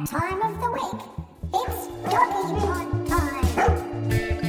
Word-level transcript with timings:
It's 0.00 0.10
that 0.10 0.20
time 0.20 0.42
of 0.42 0.60
the 0.60 0.70
week. 0.70 1.02
It's 1.54 1.86
doggy 2.10 2.60
pod 2.60 3.08
time. 3.08 4.48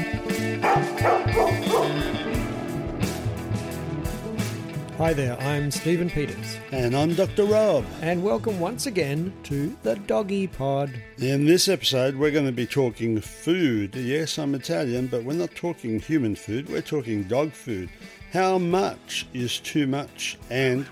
Hi 4.97 5.13
there, 5.13 5.39
I'm 5.39 5.71
Stephen 5.71 6.09
Peters, 6.09 6.57
And 6.71 6.93
I'm 6.95 7.13
Dr. 7.13 7.45
Rob. 7.45 7.85
and 8.01 8.21
welcome 8.21 8.59
once 8.59 8.85
again 8.85 9.31
to 9.43 9.75
the 9.83 9.95
Doggy 9.95 10.47
Pod. 10.47 10.91
In 11.17 11.45
this 11.45 11.69
episode, 11.69 12.15
we're 12.15 12.31
going 12.31 12.45
to 12.45 12.51
be 12.51 12.67
talking 12.67 13.21
food. 13.21 13.95
Yes, 13.95 14.37
I'm 14.37 14.55
Italian, 14.55 15.07
but 15.07 15.23
we're 15.23 15.33
not 15.33 15.55
talking 15.55 15.99
human 15.99 16.35
food, 16.35 16.69
we're 16.69 16.81
talking 16.81 17.23
dog 17.23 17.53
food. 17.53 17.89
How 18.33 18.57
much 18.57 19.25
is 19.33 19.59
too 19.59 19.87
much? 19.87 20.37
And 20.49 20.85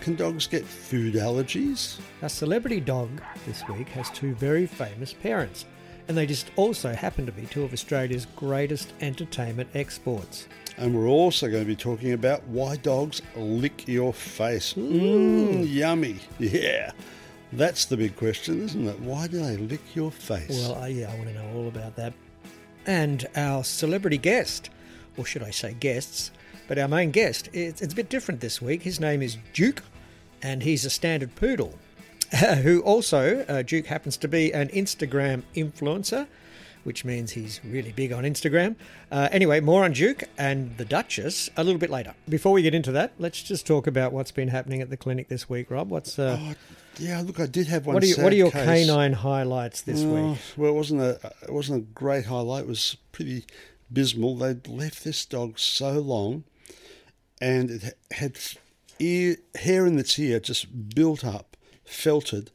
can 0.00 0.16
dogs 0.16 0.46
get 0.46 0.64
food 0.64 1.14
allergies? 1.14 2.00
Our 2.22 2.28
celebrity 2.28 2.80
dog 2.80 3.20
this 3.46 3.66
week 3.68 3.88
has 3.90 4.10
two 4.10 4.34
very 4.34 4.66
famous 4.66 5.12
parents, 5.12 5.66
and 6.08 6.16
they 6.16 6.26
just 6.26 6.50
also 6.56 6.92
happen 6.92 7.26
to 7.26 7.32
be 7.32 7.46
two 7.46 7.62
of 7.62 7.72
Australia's 7.72 8.26
greatest 8.36 8.92
entertainment 9.00 9.68
exports. 9.74 10.48
And 10.76 10.94
we're 10.94 11.08
also 11.08 11.48
going 11.48 11.62
to 11.62 11.68
be 11.68 11.76
talking 11.76 12.12
about 12.12 12.42
why 12.44 12.76
dogs 12.76 13.20
lick 13.36 13.86
your 13.86 14.12
face. 14.12 14.74
Mmm, 14.74 15.70
yummy. 15.70 16.16
Yeah. 16.38 16.92
That's 17.52 17.84
the 17.84 17.96
big 17.96 18.16
question, 18.16 18.62
isn't 18.62 18.88
it? 18.88 19.00
Why 19.00 19.26
do 19.26 19.42
they 19.42 19.56
lick 19.56 19.94
your 19.94 20.10
face? 20.10 20.50
Well, 20.50 20.82
uh, 20.82 20.86
yeah, 20.86 21.10
I 21.10 21.16
want 21.16 21.28
to 21.28 21.34
know 21.34 21.52
all 21.54 21.68
about 21.68 21.96
that. 21.96 22.14
And 22.86 23.26
our 23.36 23.64
celebrity 23.64 24.18
guest, 24.18 24.70
or 25.16 25.26
should 25.26 25.42
I 25.42 25.50
say 25.50 25.74
guests, 25.74 26.30
but 26.70 26.78
our 26.78 26.86
main 26.86 27.10
guest, 27.10 27.48
it's, 27.52 27.82
it's 27.82 27.92
a 27.92 27.96
bit 27.96 28.08
different 28.08 28.40
this 28.40 28.62
week. 28.62 28.82
His 28.82 29.00
name 29.00 29.22
is 29.22 29.38
Duke, 29.52 29.82
and 30.40 30.62
he's 30.62 30.84
a 30.84 30.90
standard 30.90 31.34
poodle, 31.34 31.76
who 32.62 32.80
also, 32.82 33.44
uh, 33.48 33.62
Duke 33.62 33.86
happens 33.86 34.16
to 34.18 34.28
be 34.28 34.54
an 34.54 34.68
Instagram 34.68 35.42
influencer, 35.56 36.28
which 36.84 37.04
means 37.04 37.32
he's 37.32 37.60
really 37.64 37.90
big 37.90 38.12
on 38.12 38.22
Instagram. 38.22 38.76
Uh, 39.10 39.28
anyway, 39.32 39.58
more 39.58 39.82
on 39.82 39.90
Duke 39.90 40.22
and 40.38 40.76
the 40.76 40.84
Duchess 40.84 41.50
a 41.56 41.64
little 41.64 41.80
bit 41.80 41.90
later. 41.90 42.14
Before 42.28 42.52
we 42.52 42.62
get 42.62 42.72
into 42.72 42.92
that, 42.92 43.14
let's 43.18 43.42
just 43.42 43.66
talk 43.66 43.88
about 43.88 44.12
what's 44.12 44.30
been 44.30 44.46
happening 44.48 44.80
at 44.80 44.90
the 44.90 44.96
clinic 44.96 45.26
this 45.26 45.48
week, 45.50 45.72
Rob. 45.72 45.90
What's 45.90 46.20
uh, 46.20 46.54
yeah, 47.00 47.20
look, 47.20 47.40
I 47.40 47.46
did 47.46 47.66
have 47.66 47.84
one. 47.84 47.94
what 47.94 48.04
are 48.04 48.06
you, 48.06 48.14
what 48.22 48.32
are 48.32 48.36
your 48.36 48.52
case. 48.52 48.86
canine 48.86 49.14
highlights 49.14 49.80
this 49.82 50.04
Oh, 50.04 50.30
week? 50.30 50.38
Well, 50.56 50.70
it 50.70 50.74
wasn't 50.74 51.00
a 51.00 51.32
it 51.42 51.52
wasn't 51.52 51.78
a 51.82 51.86
great 51.94 52.26
highlight. 52.26 52.62
It 52.62 52.68
was 52.68 52.96
pretty 53.10 53.44
abysmal. 53.90 54.36
They'd 54.36 54.68
left 54.68 55.02
this 55.02 55.24
dog 55.26 55.58
so 55.58 55.94
long, 55.98 56.44
and 57.40 57.70
it 57.70 57.98
had 58.12 58.38
ear 58.98 59.36
hair 59.56 59.86
in 59.86 59.98
its 59.98 60.18
ear 60.18 60.40
just 60.40 60.94
built 60.94 61.24
up, 61.24 61.56
felted, 61.84 62.50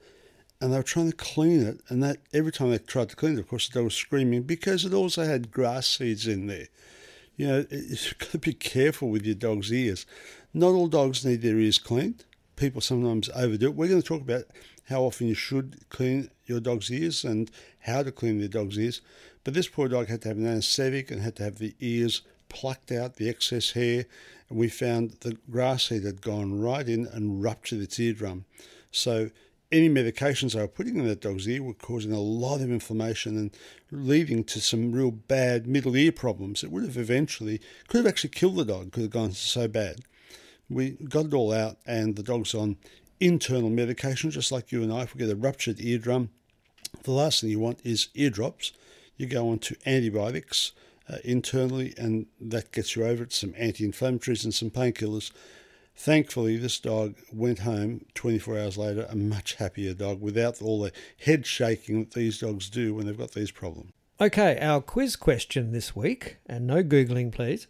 and 0.62 0.72
they 0.72 0.78
were 0.78 0.84
trying 0.84 1.12
to 1.12 1.18
clean 1.18 1.62
it. 1.62 1.82
And 1.90 2.02
that 2.04 2.18
every 2.34 2.52
time 2.52 2.72
they 2.72 2.78
tried 2.78 3.10
to 3.10 3.16
clean 3.16 3.34
it, 3.34 3.40
of 3.40 3.48
course, 3.48 3.68
the 3.68 3.80
dog 3.80 3.86
was 3.86 3.96
screaming 3.96 4.44
because 4.44 4.86
it 4.86 4.94
also 4.94 5.24
had 5.24 5.52
grass 5.52 5.88
seeds 5.88 6.28
in 6.28 6.48
there. 6.48 6.68
You 7.36 7.48
know, 7.48 7.66
you've 7.72 8.16
got 8.20 8.30
to 8.30 8.38
be 8.38 8.54
careful 8.54 9.10
with 9.10 9.26
your 9.26 9.36
dog's 9.36 9.74
ears. 9.74 10.06
Not 10.54 10.70
all 10.70 10.88
dogs 10.88 11.26
need 11.26 11.42
their 11.42 11.60
ears 11.60 11.78
cleaned. 11.78 12.24
People 12.56 12.80
sometimes 12.80 13.30
overdo 13.36 13.68
it. 13.68 13.76
We're 13.76 13.90
going 13.90 14.02
to 14.02 14.08
talk 14.08 14.22
about 14.22 14.46
how 14.88 15.02
often 15.02 15.28
you 15.28 15.34
should 15.34 15.90
clean 15.90 16.30
your 16.46 16.60
dog's 16.60 16.92
ears 16.92 17.26
and 17.26 17.52
how 17.80 18.04
to 18.04 18.12
clean 18.12 18.40
their 18.40 18.48
dog's 18.48 18.80
ears. 18.80 19.02
But 19.44 19.54
this 19.54 19.68
poor 19.68 19.88
dog 19.88 20.08
had 20.08 20.22
to 20.22 20.30
have 20.30 20.38
an 20.38 20.48
anaesthetic 20.48 21.12
and 21.12 21.22
had 21.22 21.36
to 21.38 21.44
have 21.44 21.58
the 21.58 21.76
ears 21.80 22.22
plucked 22.50 22.92
out, 22.92 23.16
the 23.16 23.28
excess 23.28 23.72
hair. 23.72 24.06
And 24.50 24.58
we 24.58 24.70
found 24.70 25.18
the 25.22 25.38
grass 25.50 25.86
seed 25.86 26.04
had 26.04 26.22
gone 26.22 26.60
right 26.60 26.88
in 26.88 27.08
and 27.08 27.42
ruptured 27.42 27.82
its 27.82 28.00
eardrum. 28.00 28.46
So 28.92 29.32
any 29.72 29.90
medications 29.90 30.54
they 30.54 30.62
were 30.62 30.68
putting 30.68 30.98
in 30.98 31.08
that 31.08 31.22
dog's 31.22 31.48
ear 31.48 31.64
were 31.64 31.74
causing 31.74 32.12
a 32.12 32.20
lot 32.20 32.62
of 32.62 32.70
inflammation 32.70 33.38
and 33.38 33.58
leading 33.92 34.44
to 34.46 34.62
some 34.62 34.92
real 34.92 35.12
bad 35.12 35.68
middle 35.68 35.96
ear 35.98 36.12
problems. 36.12 36.64
It 36.64 36.72
would 36.72 36.84
have 36.84 36.98
eventually, 36.98 37.60
could 37.88 37.98
have 37.98 38.08
actually 38.08 38.30
killed 38.30 38.58
the 38.58 38.66
dog, 38.66 38.92
could 38.92 39.04
have 39.04 39.12
gone 39.12 39.32
so 39.32 39.68
bad. 39.68 40.02
We 40.70 40.92
got 40.92 41.26
it 41.26 41.34
all 41.34 41.52
out, 41.52 41.78
and 41.86 42.16
the 42.16 42.24
dog's 42.24 42.56
on 42.56 42.78
internal 43.20 43.70
medication, 43.70 44.32
just 44.32 44.52
like 44.52 44.72
you 44.72 44.84
and 44.84 44.92
I. 44.92 45.04
If 45.04 45.14
we 45.14 45.20
get 45.20 45.30
a 45.30 45.36
ruptured 45.36 45.80
eardrum, 45.80 46.30
the 47.04 47.12
last 47.12 47.42
thing 47.42 47.50
you 47.50 47.60
want 47.60 47.82
is 47.84 48.10
eardrops. 48.14 48.72
You 49.18 49.28
go 49.28 49.50
on 49.50 49.60
to 49.60 49.76
antibiotics 49.86 50.72
uh, 51.10 51.18
internally, 51.24 51.94
and 51.98 52.28
that 52.40 52.72
gets 52.72 52.96
you 52.96 53.06
over 53.06 53.24
it, 53.24 53.34
some 53.34 53.54
anti 53.58 53.88
inflammatories 53.88 54.44
and 54.44 54.54
some 54.54 54.70
painkillers. 54.70 55.32
Thankfully, 55.98 56.58
this 56.58 56.80
dog 56.80 57.16
went 57.32 57.60
home 57.60 58.06
24 58.16 58.60
hours 58.60 58.78
later, 58.78 59.08
a 59.10 59.16
much 59.16 59.56
happier 59.56 59.94
dog 59.94 60.22
without 60.22 60.62
all 60.62 60.82
the 60.82 60.92
head 61.20 61.46
shaking 61.46 62.00
that 62.02 62.12
these 62.12 62.40
dogs 62.40 62.70
do 62.70 62.94
when 62.94 63.06
they've 63.06 63.18
got 63.18 63.32
these 63.32 63.52
problems. 63.52 63.92
Okay, 64.20 64.58
our 64.60 64.82
quiz 64.82 65.16
question 65.16 65.72
this 65.72 65.96
week, 65.96 66.38
and 66.46 66.68
no 66.68 66.84
Googling 66.84 67.32
please, 67.32 67.68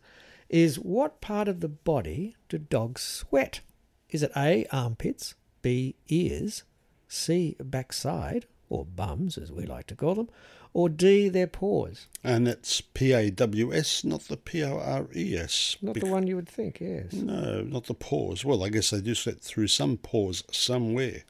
is 0.50 0.78
what 0.78 1.22
part 1.22 1.48
of 1.48 1.60
the 1.60 1.70
body 1.70 2.36
do 2.50 2.58
dogs 2.58 3.02
sweat? 3.02 3.62
Is 4.10 4.24
it 4.24 4.32
A, 4.36 4.66
armpits, 4.72 5.36
B, 5.62 5.96
ears, 6.08 6.64
C, 7.08 7.56
backside, 7.60 8.46
or 8.70 8.86
bums 8.86 9.38
as 9.38 9.52
we 9.52 9.66
like 9.66 9.88
to 9.88 9.96
call 9.96 10.16
them, 10.16 10.30
or 10.74 10.90
D, 10.90 11.30
their 11.30 11.48
paws? 11.48 12.08
And 12.24 12.48
that's 12.48 12.82
P 12.82 13.14
A 13.14 13.30
W 13.32 13.74
S, 13.74 14.04
not 14.04 14.22
the 14.22 14.38
P 14.38 14.64
O 14.64 14.78
R 14.80 15.08
E 15.16 15.38
S. 15.38 15.78
Not 15.82 15.96
the 15.96 16.06
one 16.08 16.28
you 16.28 16.36
would 16.36 16.50
think, 16.50 16.80
yes. 16.82 17.14
No, 17.14 17.62
not 17.62 17.86
the 17.86 17.94
pores. 17.94 18.44
Well, 18.44 18.64
I 18.64 18.70
guess 18.70 18.90
they 18.90 19.02
do 19.02 19.16
sweat 19.16 19.40
through 19.42 19.68
some 19.68 19.98
pores 19.98 20.44
somewhere. 20.52 21.24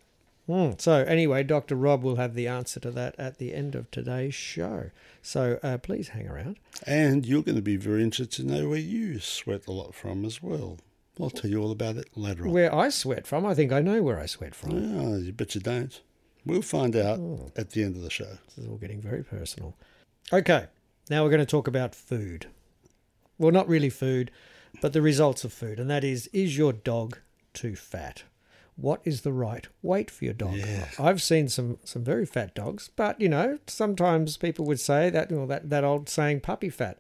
Hmm, 0.48 0.72
So, 0.78 1.04
anyway, 1.04 1.42
Dr. 1.42 1.76
Rob 1.76 2.04
will 2.04 2.18
have 2.18 2.36
the 2.36 2.48
answer 2.48 2.80
to 2.82 2.92
that 2.92 3.16
at 3.18 3.40
the 3.40 3.52
end 3.54 3.74
of 3.74 3.90
today's 3.90 4.36
show. 4.36 4.92
So, 5.24 5.60
uh, 5.64 5.80
please 5.80 6.10
hang 6.10 6.28
around. 6.28 6.58
And 6.86 7.26
you're 7.26 7.42
going 7.42 7.56
to 7.56 7.64
be 7.64 7.78
very 7.78 8.04
interested 8.04 8.44
to 8.44 8.48
know 8.48 8.70
where 8.70 8.78
you 8.78 9.20
sweat 9.20 9.66
a 9.66 9.72
lot 9.72 9.96
from 9.96 10.24
as 10.24 10.44
well. 10.44 10.78
I'll 11.20 11.32
tell 11.32 11.50
you 11.50 11.64
all 11.64 11.72
about 11.72 11.96
it 11.96 12.10
later 12.16 12.44
on. 12.46 12.52
Where 12.52 12.74
I 12.76 12.90
sweat 12.90 13.26
from, 13.26 13.44
I 13.44 13.56
think 13.56 13.72
I 13.72 13.82
know 13.82 14.04
where 14.04 14.20
I 14.20 14.28
sweat 14.28 14.54
from. 14.54 14.72
Ah, 15.00 15.16
you 15.16 15.32
bet 15.34 15.56
you 15.56 15.62
don't. 15.62 16.00
We'll 16.46 16.62
find 16.62 16.96
out 16.96 17.20
Oh. 17.20 17.52
at 17.56 17.72
the 17.72 17.84
end 17.84 17.96
of 17.96 18.02
the 18.02 18.10
show. 18.10 18.38
This 18.48 18.58
is 18.60 18.68
all 18.68 18.78
getting 18.78 19.02
very 19.02 19.24
personal. 19.24 19.76
Okay, 20.32 20.68
now 21.10 21.24
we're 21.24 21.30
going 21.30 21.40
to 21.40 21.46
talk 21.46 21.68
about 21.68 21.96
food. 21.96 22.48
Well, 23.38 23.52
not 23.52 23.68
really 23.68 23.90
food, 23.90 24.32
but 24.82 24.94
the 24.94 25.02
results 25.02 25.44
of 25.44 25.52
food, 25.54 25.80
and 25.80 25.90
that 25.90 26.04
is 26.04 26.28
is 26.28 26.58
your 26.58 26.74
dog 26.74 27.20
too 27.54 27.76
fat? 27.76 28.24
what 28.78 29.00
is 29.06 29.22
the 29.22 29.32
right 29.32 29.68
weight 29.82 30.12
for 30.12 30.26
your 30.26 30.34
dog? 30.34 30.60
I've 31.00 31.22
seen 31.22 31.48
some 31.48 31.78
some 31.86 32.04
very 32.04 32.26
fat 32.26 32.54
dogs, 32.54 32.90
but 32.96 33.20
you 33.22 33.30
know, 33.30 33.60
sometimes 33.68 34.36
people 34.36 34.66
would 34.66 34.80
say 34.82 35.10
that 35.10 35.32
well, 35.32 35.48
that 35.48 35.70
that 35.70 35.84
old 35.86 36.10
saying 36.10 36.42
"puppy 36.42 36.70
fat" 36.70 36.98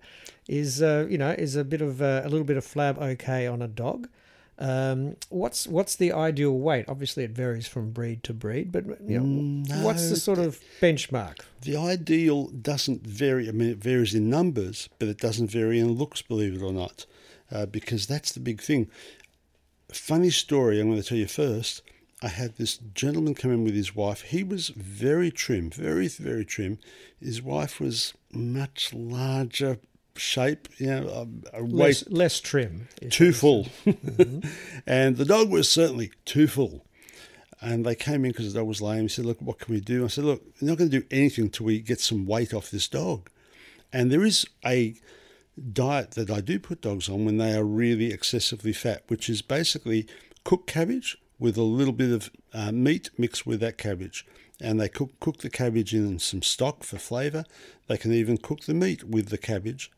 is 0.48 0.82
uh, 0.82 1.06
you 1.10 1.18
know 1.18 1.32
is 1.32 1.56
a 1.58 1.66
bit 1.66 1.82
of 1.82 2.02
uh, 2.02 2.22
a 2.24 2.30
little 2.30 2.46
bit 2.46 2.56
of 2.58 2.66
flab 2.66 2.98
okay 2.98 3.46
on 3.46 3.62
a 3.62 3.68
dog. 3.68 4.08
Um, 4.57 5.18
what's 5.30 5.68
what's 5.68 5.96
the 5.96 6.13
ideal 6.13 6.57
weight? 6.57 6.86
Obviously, 6.88 7.24
it 7.24 7.31
varies 7.31 7.68
from 7.68 7.92
breed 7.92 8.24
to 8.24 8.34
breed, 8.34 8.72
but 8.72 8.86
you 9.06 9.19
know, 9.19 9.84
what's 9.84 10.10
the 10.10 10.16
sort 10.16 10.40
of 10.40 10.60
benchmark? 10.81 11.40
The 11.62 11.75
ideal 11.75 12.48
doesn't 12.48 13.06
vary. 13.06 13.50
I 13.50 13.52
mean, 13.52 13.69
it 13.69 13.78
varies 13.78 14.16
in 14.16 14.30
numbers, 14.30 14.88
but 14.98 15.10
it 15.10 15.18
doesn't 15.18 15.52
vary 15.52 15.80
in 15.80 15.94
looks, 15.94 16.22
believe 16.22 16.56
it 16.56 16.63
or 16.63 16.72
not, 16.72 17.06
uh, 17.52 17.66
because 17.66 18.07
that's 18.07 18.31
the 18.31 18.40
big 18.40 18.62
thing. 18.62 18.90
Funny 19.92 20.30
story, 20.30 20.80
I'm 20.80 20.90
going 20.90 21.01
to 21.01 21.08
tell 21.08 21.18
you 21.18 21.28
first. 21.28 21.81
I 22.22 22.30
had 22.30 22.56
this 22.56 22.78
gentleman 22.78 23.36
come 23.36 23.51
in 23.51 23.66
with 23.66 23.75
his 23.75 23.94
wife. 23.94 24.22
He 24.22 24.42
was 24.42 24.69
very 24.69 25.31
trim, 25.31 25.69
very, 25.69 26.08
very 26.08 26.46
trim. 26.46 26.80
His 27.22 27.42
wife 27.42 27.80
was 27.80 28.13
much 28.31 28.94
larger 28.94 29.80
shape, 30.18 30.68
you 30.78 30.88
know, 30.88 31.28
a, 31.54 31.64
weight 31.64 31.74
Less, 31.74 32.10
less 32.10 32.40
trim. 32.40 32.88
too 33.10 33.34
full. 33.34 33.68
and 34.88 35.18
the 35.18 35.26
dog 35.26 35.50
was 35.50 35.70
certainly 35.70 36.12
too 36.26 36.48
full. 36.48 36.86
And 37.62 37.86
they 37.86 37.96
came 37.96 38.26
in 38.26 38.32
because 38.32 38.54
the 38.54 38.60
dog 38.60 38.68
was 38.68 38.82
lame. 38.82 39.04
He 39.04 39.08
said, 39.08 39.26
Look, 39.26 39.42
what 39.42 39.60
can 39.60 39.74
we 39.74 39.82
do? 39.82 40.04
I 40.04 40.08
said, 40.08 40.24
Look, 40.26 40.44
we're 40.62 40.70
not 40.70 40.78
going 40.78 40.90
to 40.90 41.00
do 41.00 41.08
anything 41.10 41.46
until 41.46 41.66
we 41.66 41.80
get 41.80 42.00
some 42.00 42.26
weight 42.26 42.54
off 42.54 42.70
this 42.70 42.88
dog. 42.88 43.30
And 43.92 44.12
there 44.12 44.24
is 44.26 44.46
a 44.66 44.96
diet 45.72 46.12
that 46.12 46.30
I 46.30 46.42
do 46.42 46.60
put 46.60 46.82
dogs 46.82 47.08
on 47.10 47.26
when 47.26 47.38
they 47.38 47.56
are 47.56 47.64
really 47.64 48.12
excessively 48.12 48.74
fat, 48.74 49.04
which 49.08 49.30
is 49.30 49.42
basically 49.42 50.06
cooked 50.44 50.68
cabbage 50.68 51.18
with 51.40 51.58
a 51.58 51.64
little 51.64 51.94
bit 51.94 52.12
of 52.12 52.30
uh, 52.54 52.72
meat 52.72 53.10
mixed 53.18 53.46
with 53.46 53.60
that 53.62 53.78
cabbage. 53.78 54.26
And 54.62 54.80
they 54.80 54.88
cook, 54.90 55.20
cook 55.20 55.40
the 55.40 55.50
cabbage 55.50 55.94
in 55.94 56.20
some 56.20 56.42
stock 56.42 56.84
for 56.84 56.98
flavour. 56.98 57.46
They 57.88 57.98
can 57.98 58.14
even 58.14 58.38
cook 58.38 58.62
the 58.62 58.74
meat 58.74 59.04
with 59.04 59.30
the 59.30 59.38
cabbage. 59.38 59.92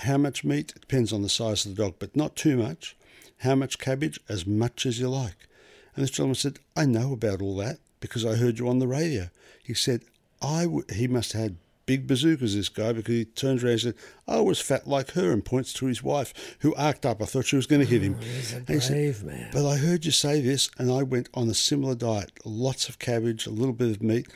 How 0.00 0.16
much 0.16 0.44
meat? 0.44 0.72
It 0.74 0.80
depends 0.80 1.12
on 1.12 1.22
the 1.22 1.28
size 1.28 1.64
of 1.64 1.76
the 1.76 1.82
dog, 1.82 1.94
but 1.98 2.16
not 2.16 2.36
too 2.36 2.56
much. 2.56 2.96
How 3.38 3.54
much 3.54 3.78
cabbage? 3.78 4.18
As 4.28 4.46
much 4.46 4.86
as 4.86 4.98
you 4.98 5.08
like. 5.08 5.48
And 5.94 6.02
this 6.02 6.10
gentleman 6.10 6.36
said, 6.36 6.58
I 6.76 6.86
know 6.86 7.12
about 7.12 7.42
all 7.42 7.56
that 7.56 7.78
because 8.00 8.24
I 8.24 8.36
heard 8.36 8.58
you 8.58 8.68
on 8.68 8.78
the 8.78 8.88
radio. 8.88 9.28
He 9.62 9.74
said, 9.74 10.02
I 10.40 10.64
w-, 10.64 10.84
he 10.92 11.06
must 11.06 11.32
have 11.32 11.42
had 11.42 11.56
big 11.86 12.06
bazookas, 12.06 12.54
this 12.54 12.68
guy, 12.68 12.92
because 12.92 13.14
he 13.14 13.24
turns 13.24 13.62
around 13.62 13.72
and 13.72 13.80
said, 13.80 13.94
I 14.26 14.40
was 14.40 14.60
fat 14.60 14.86
like 14.86 15.12
her, 15.12 15.32
and 15.32 15.44
points 15.44 15.72
to 15.74 15.86
his 15.86 16.02
wife, 16.02 16.56
who 16.60 16.74
arced 16.74 17.04
up. 17.04 17.20
I 17.20 17.26
thought 17.26 17.46
she 17.46 17.56
was 17.56 17.66
going 17.66 17.80
to 17.80 17.86
hit 17.86 18.02
him. 18.02 18.16
Oh, 18.18 18.24
he's 18.24 18.52
a 18.52 18.56
And 18.56 18.68
he 18.68 18.80
said, 18.80 18.92
brave 18.92 19.24
man. 19.24 19.50
But 19.52 19.68
I 19.68 19.76
heard 19.76 20.04
you 20.04 20.10
say 20.10 20.40
this, 20.40 20.70
and 20.78 20.90
I 20.90 21.02
went 21.02 21.28
on 21.34 21.48
a 21.48 21.54
similar 21.54 21.94
diet 21.94 22.32
lots 22.44 22.88
of 22.88 22.98
cabbage, 22.98 23.46
a 23.46 23.50
little 23.50 23.74
bit 23.74 23.90
of 23.90 24.02
meat. 24.02 24.28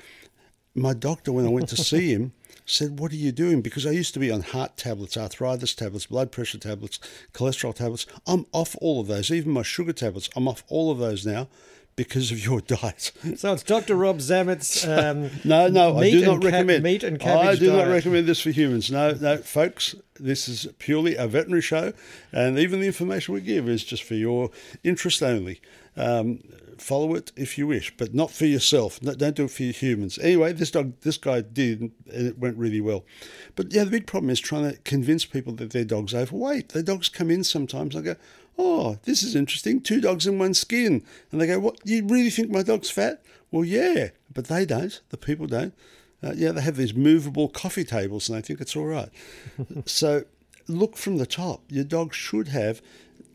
My 0.74 0.92
doctor, 0.92 1.32
when 1.32 1.46
I 1.46 1.50
went 1.50 1.68
to 1.70 1.76
see 1.76 2.12
him, 2.12 2.32
said, 2.66 2.98
What 2.98 3.12
are 3.12 3.16
you 3.16 3.32
doing? 3.32 3.62
Because 3.62 3.86
I 3.86 3.90
used 3.92 4.12
to 4.14 4.20
be 4.20 4.30
on 4.30 4.42
heart 4.42 4.76
tablets, 4.76 5.16
arthritis 5.16 5.74
tablets, 5.74 6.06
blood 6.06 6.30
pressure 6.32 6.58
tablets, 6.58 6.98
cholesterol 7.32 7.74
tablets. 7.74 8.04
I'm 8.26 8.44
off 8.52 8.76
all 8.80 9.00
of 9.00 9.06
those, 9.06 9.30
even 9.30 9.52
my 9.52 9.62
sugar 9.62 9.92
tablets. 9.94 10.28
I'm 10.36 10.46
off 10.48 10.64
all 10.68 10.90
of 10.90 10.98
those 10.98 11.24
now 11.24 11.48
because 11.94 12.30
of 12.30 12.44
your 12.44 12.60
diet. 12.66 13.12
So 13.36 13.54
it's 13.54 13.62
Dr. 13.62 13.94
Rob 13.94 14.18
Zammit's. 14.18 14.84
Um, 14.86 15.30
No, 15.44 15.68
no, 15.68 15.96
I 15.96 16.10
do 16.10 16.24
not 16.26 16.42
ca- 16.42 16.48
recommend. 16.48 16.82
meat 16.82 17.02
and 17.02 17.18
cabbage 17.18 17.46
I 17.48 17.58
do 17.58 17.72
not 17.72 17.88
recommend 17.88 18.26
this 18.26 18.40
for 18.42 18.50
humans. 18.50 18.90
No, 18.90 19.12
no, 19.12 19.38
folks, 19.38 19.94
this 20.20 20.48
is 20.48 20.66
purely 20.78 21.14
a 21.16 21.26
veterinary 21.26 21.62
show, 21.62 21.92
and 22.32 22.58
even 22.58 22.80
the 22.80 22.86
information 22.86 23.32
we 23.32 23.40
give 23.40 23.68
is 23.68 23.82
just 23.84 24.02
for 24.02 24.14
your 24.14 24.50
interest 24.84 25.22
only. 25.22 25.60
Um, 25.96 26.40
follow 26.80 27.14
it 27.14 27.32
if 27.36 27.58
you 27.58 27.66
wish, 27.66 27.96
but 27.96 28.14
not 28.14 28.30
for 28.30 28.46
yourself. 28.46 29.02
No, 29.02 29.14
don't 29.14 29.36
do 29.36 29.44
it 29.44 29.50
for 29.50 29.62
your 29.62 29.72
humans. 29.72 30.18
Anyway, 30.18 30.52
this 30.52 30.70
dog, 30.70 30.92
this 31.00 31.16
guy 31.16 31.40
did, 31.40 31.80
and 31.80 31.92
it 32.06 32.38
went 32.38 32.56
really 32.56 32.80
well. 32.80 33.04
But 33.54 33.72
yeah, 33.72 33.84
the 33.84 33.90
big 33.90 34.06
problem 34.06 34.30
is 34.30 34.40
trying 34.40 34.70
to 34.70 34.78
convince 34.78 35.24
people 35.24 35.52
that 35.54 35.70
their 35.70 35.84
dog's 35.84 36.14
overweight. 36.14 36.70
Their 36.70 36.82
dogs 36.82 37.08
come 37.08 37.30
in 37.30 37.44
sometimes. 37.44 37.94
and 37.94 38.08
I 38.08 38.12
go, 38.14 38.20
oh, 38.58 38.98
this 39.04 39.22
is 39.22 39.34
interesting. 39.34 39.80
Two 39.80 40.00
dogs 40.00 40.26
in 40.26 40.38
one 40.38 40.54
skin. 40.54 41.02
And 41.30 41.40
they 41.40 41.46
go, 41.46 41.58
what? 41.58 41.80
You 41.84 42.06
really 42.06 42.30
think 42.30 42.50
my 42.50 42.62
dog's 42.62 42.90
fat? 42.90 43.22
Well, 43.50 43.64
yeah, 43.64 44.10
but 44.32 44.46
they 44.46 44.64
don't. 44.64 45.00
The 45.10 45.16
people 45.16 45.46
don't. 45.46 45.74
Uh, 46.22 46.32
yeah, 46.34 46.52
they 46.52 46.62
have 46.62 46.76
these 46.76 46.94
movable 46.94 47.48
coffee 47.48 47.84
tables 47.84 48.28
and 48.28 48.38
they 48.38 48.42
think 48.42 48.60
it's 48.60 48.74
all 48.74 48.86
right. 48.86 49.10
so 49.84 50.24
look 50.66 50.96
from 50.96 51.18
the 51.18 51.26
top. 51.26 51.62
Your 51.68 51.84
dog 51.84 52.14
should 52.14 52.48
have, 52.48 52.80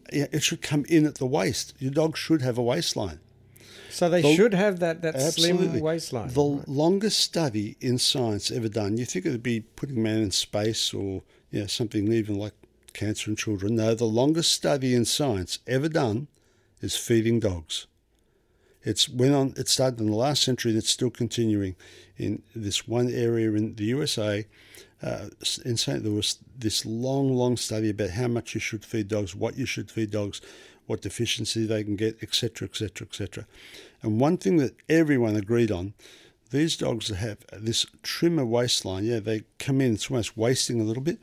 it 0.10 0.44
should 0.44 0.62
come 0.62 0.86
in 0.90 1.06
at 1.06 1.16
the 1.16 1.26
waist. 1.26 1.74
Your 1.80 1.92
dog 1.92 2.18
should 2.18 2.42
have 2.42 2.58
a 2.58 2.64
waistline. 2.64 3.20
So 3.92 4.10
they 4.10 4.22
The- 4.22 4.36
should 4.36 4.54
have 4.54 4.80
that, 4.80 5.02
that 5.02 5.16
Absolutely. 5.16 5.68
slim 5.68 5.80
waistline. 5.82 6.34
The 6.34 6.44
longest 6.44 7.20
study 7.20 7.76
in 7.82 7.98
science 7.98 8.50
ever 8.52 8.70
done, 8.70 8.98
you 8.98 9.06
think 9.06 9.26
it 9.26 9.32
would 9.32 9.44
be 9.44 9.62
putting 9.62 10.02
man 10.02 10.20
in 10.20 10.32
space 10.32 10.94
or 10.94 11.24
you 11.52 11.62
know, 11.62 11.68
something 11.68 12.12
even 12.12 12.36
like 12.36 12.54
cancer 12.94 13.30
in 13.30 13.36
children. 13.36 13.76
No, 13.76 13.94
the 13.94 14.06
longest 14.06 14.52
study 14.52 14.94
in 14.96 15.06
science 15.06 15.60
ever 15.68 15.90
done 15.90 16.28
is 16.82 16.96
feeding 16.96 17.40
dogs. 17.40 17.88
It's 18.84 19.08
went 19.08 19.34
on. 19.34 19.54
It 19.58 19.68
started 19.68 20.00
in 20.00 20.08
the 20.08 20.16
last 20.16 20.42
century, 20.44 20.72
and 20.72 20.78
it's 20.80 20.90
still 20.90 21.12
continuing 21.12 21.76
in 22.18 22.42
this 22.56 22.88
one 22.88 23.12
area 23.12 23.52
in 23.54 23.76
the 23.76 23.84
USA. 23.86 24.48
Uh, 25.04 25.30
in 25.66 25.78
St. 25.78 26.04
Louis, 26.04 26.38
this 26.56 26.86
long, 26.86 27.34
long 27.34 27.58
study 27.58 27.90
about 27.90 28.12
how 28.12 28.28
much 28.28 28.54
you 28.54 28.60
should 28.60 28.86
feed 28.86 29.08
dogs, 29.08 29.36
what 29.36 29.58
you 29.58 29.66
should 29.66 29.90
feed 29.90 30.12
dogs, 30.12 30.42
what 30.88 31.02
deficiency 31.02 31.66
they 31.66 31.84
can 31.84 31.96
get, 31.96 32.22
etc., 32.22 32.68
etc., 32.68 33.08
etc. 33.08 33.48
And 34.02 34.20
one 34.20 34.38
thing 34.38 34.58
that 34.58 34.76
everyone 34.90 35.36
agreed 35.36 35.72
on, 35.72 35.94
these 36.52 36.76
dogs 36.76 37.10
have 37.10 37.38
this 37.54 37.86
trimmer 38.04 38.46
waistline, 38.46 39.06
yeah, 39.06 39.20
they 39.20 39.44
come 39.58 39.80
in, 39.80 39.94
it's 39.94 40.12
almost 40.12 40.38
wasting 40.38 40.82
a 40.82 40.84
little 40.84 41.04
bit. 41.04 41.20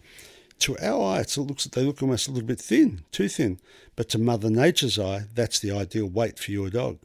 To 0.60 0.76
our 0.78 1.16
eye, 1.16 1.20
it 1.20 1.36
looks 1.36 1.64
they 1.64 1.82
look 1.82 2.02
almost 2.02 2.26
a 2.26 2.32
little 2.32 2.46
bit 2.46 2.60
thin, 2.60 3.04
too 3.12 3.28
thin. 3.28 3.60
But 3.94 4.08
to 4.10 4.18
Mother 4.18 4.50
Nature's 4.50 4.98
eye, 4.98 5.26
that's 5.34 5.60
the 5.60 5.70
ideal 5.70 6.06
weight 6.06 6.38
for 6.38 6.50
your 6.50 6.70
dog. 6.70 6.98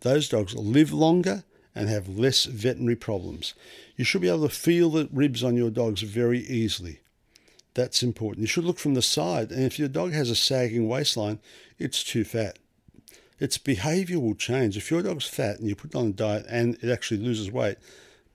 Those 0.00 0.28
dogs 0.28 0.54
live 0.54 0.92
longer 0.92 1.44
and 1.74 1.88
have 1.88 2.08
less 2.08 2.44
veterinary 2.46 2.96
problems. 2.96 3.54
You 3.96 4.04
should 4.04 4.22
be 4.22 4.28
able 4.28 4.48
to 4.48 4.54
feel 4.54 4.90
the 4.90 5.08
ribs 5.12 5.44
on 5.44 5.56
your 5.56 5.70
dogs 5.70 6.02
very 6.02 6.40
easily. 6.40 7.00
That's 7.76 8.02
important. 8.02 8.40
You 8.40 8.46
should 8.46 8.64
look 8.64 8.78
from 8.78 8.94
the 8.94 9.02
side, 9.02 9.50
and 9.52 9.62
if 9.62 9.78
your 9.78 9.88
dog 9.88 10.12
has 10.12 10.30
a 10.30 10.34
sagging 10.34 10.88
waistline, 10.88 11.40
it's 11.78 12.02
too 12.02 12.24
fat. 12.24 12.58
Its 13.38 13.58
behavior 13.58 14.18
will 14.18 14.34
change. 14.34 14.78
If 14.78 14.90
your 14.90 15.02
dog's 15.02 15.28
fat 15.28 15.58
and 15.58 15.68
you 15.68 15.76
put 15.76 15.90
it 15.90 15.94
on 15.94 16.06
a 16.06 16.12
diet 16.12 16.46
and 16.48 16.78
it 16.82 16.90
actually 16.90 17.20
loses 17.20 17.52
weight, 17.52 17.76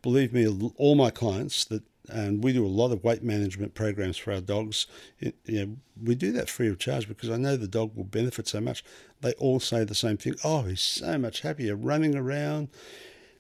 believe 0.04 0.32
me, 0.32 0.48
all 0.78 0.94
my 0.94 1.10
clients 1.10 1.66
that 1.66 1.82
and 2.08 2.44
we 2.44 2.54
do 2.54 2.66
a 2.66 2.68
lot 2.68 2.92
of 2.92 3.04
weight 3.04 3.24
management 3.24 3.74
programs 3.74 4.18
for 4.18 4.32
our 4.34 4.42
dogs. 4.42 4.86
It, 5.20 5.36
you 5.46 5.66
know, 5.66 5.78
we 6.04 6.14
do 6.14 6.32
that 6.34 6.50
free 6.50 6.68
of 6.68 6.78
charge 6.78 7.08
because 7.08 7.30
I 7.30 7.38
know 7.38 7.56
the 7.56 7.68
dog 7.68 7.96
will 7.96 8.04
benefit 8.04 8.48
so 8.48 8.60
much. 8.60 8.84
They 9.22 9.34
all 9.34 9.60
say 9.60 9.84
the 9.84 9.96
same 9.96 10.18
thing. 10.18 10.36
Oh, 10.44 10.64
he's 10.64 10.82
so 10.82 11.18
much 11.18 11.42
happier 11.42 11.76
running 11.76 12.16
around. 12.16 12.70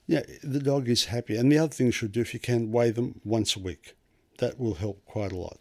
Yeah, 0.08 0.22
the 0.42 0.60
dog 0.60 0.88
is 0.90 1.06
happy. 1.06 1.36
And 1.36 1.52
the 1.52 1.58
other 1.58 1.74
thing 1.74 1.88
you 1.88 1.92
should 1.92 2.12
do 2.12 2.22
if 2.22 2.34
you 2.34 2.40
can, 2.40 2.72
weigh 2.72 2.92
them 2.92 3.20
once 3.24 3.56
a 3.56 3.60
week. 3.60 3.96
That 4.38 4.60
will 4.60 4.76
help 4.76 5.06
quite 5.06 5.32
a 5.32 5.38
lot. 5.38 5.60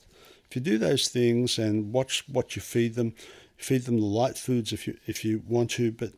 If 0.51 0.57
you 0.57 0.63
do 0.63 0.79
those 0.79 1.07
things 1.07 1.59
and 1.59 1.93
watch 1.93 2.25
what 2.27 2.57
you 2.57 2.63
feed 2.63 2.95
them, 2.95 3.15
feed 3.57 3.83
them 3.83 4.01
the 4.01 4.07
light 4.07 4.37
foods 4.37 4.73
if 4.73 4.87
you 4.87 4.99
if 5.07 5.25
you 5.25 5.43
want 5.47 5.71
to, 5.73 5.93
but 5.93 6.13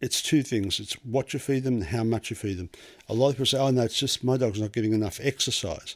it's 0.00 0.20
two 0.20 0.42
things. 0.42 0.80
It's 0.80 0.94
what 1.04 1.32
you 1.32 1.38
feed 1.38 1.62
them 1.62 1.74
and 1.74 1.84
how 1.84 2.02
much 2.02 2.30
you 2.30 2.36
feed 2.36 2.58
them. 2.58 2.70
A 3.08 3.14
lot 3.14 3.28
of 3.28 3.34
people 3.34 3.46
say, 3.46 3.58
oh, 3.58 3.70
no, 3.70 3.82
it's 3.82 3.98
just 3.98 4.24
my 4.24 4.36
dog's 4.36 4.60
not 4.60 4.72
getting 4.72 4.92
enough 4.92 5.20
exercise. 5.22 5.94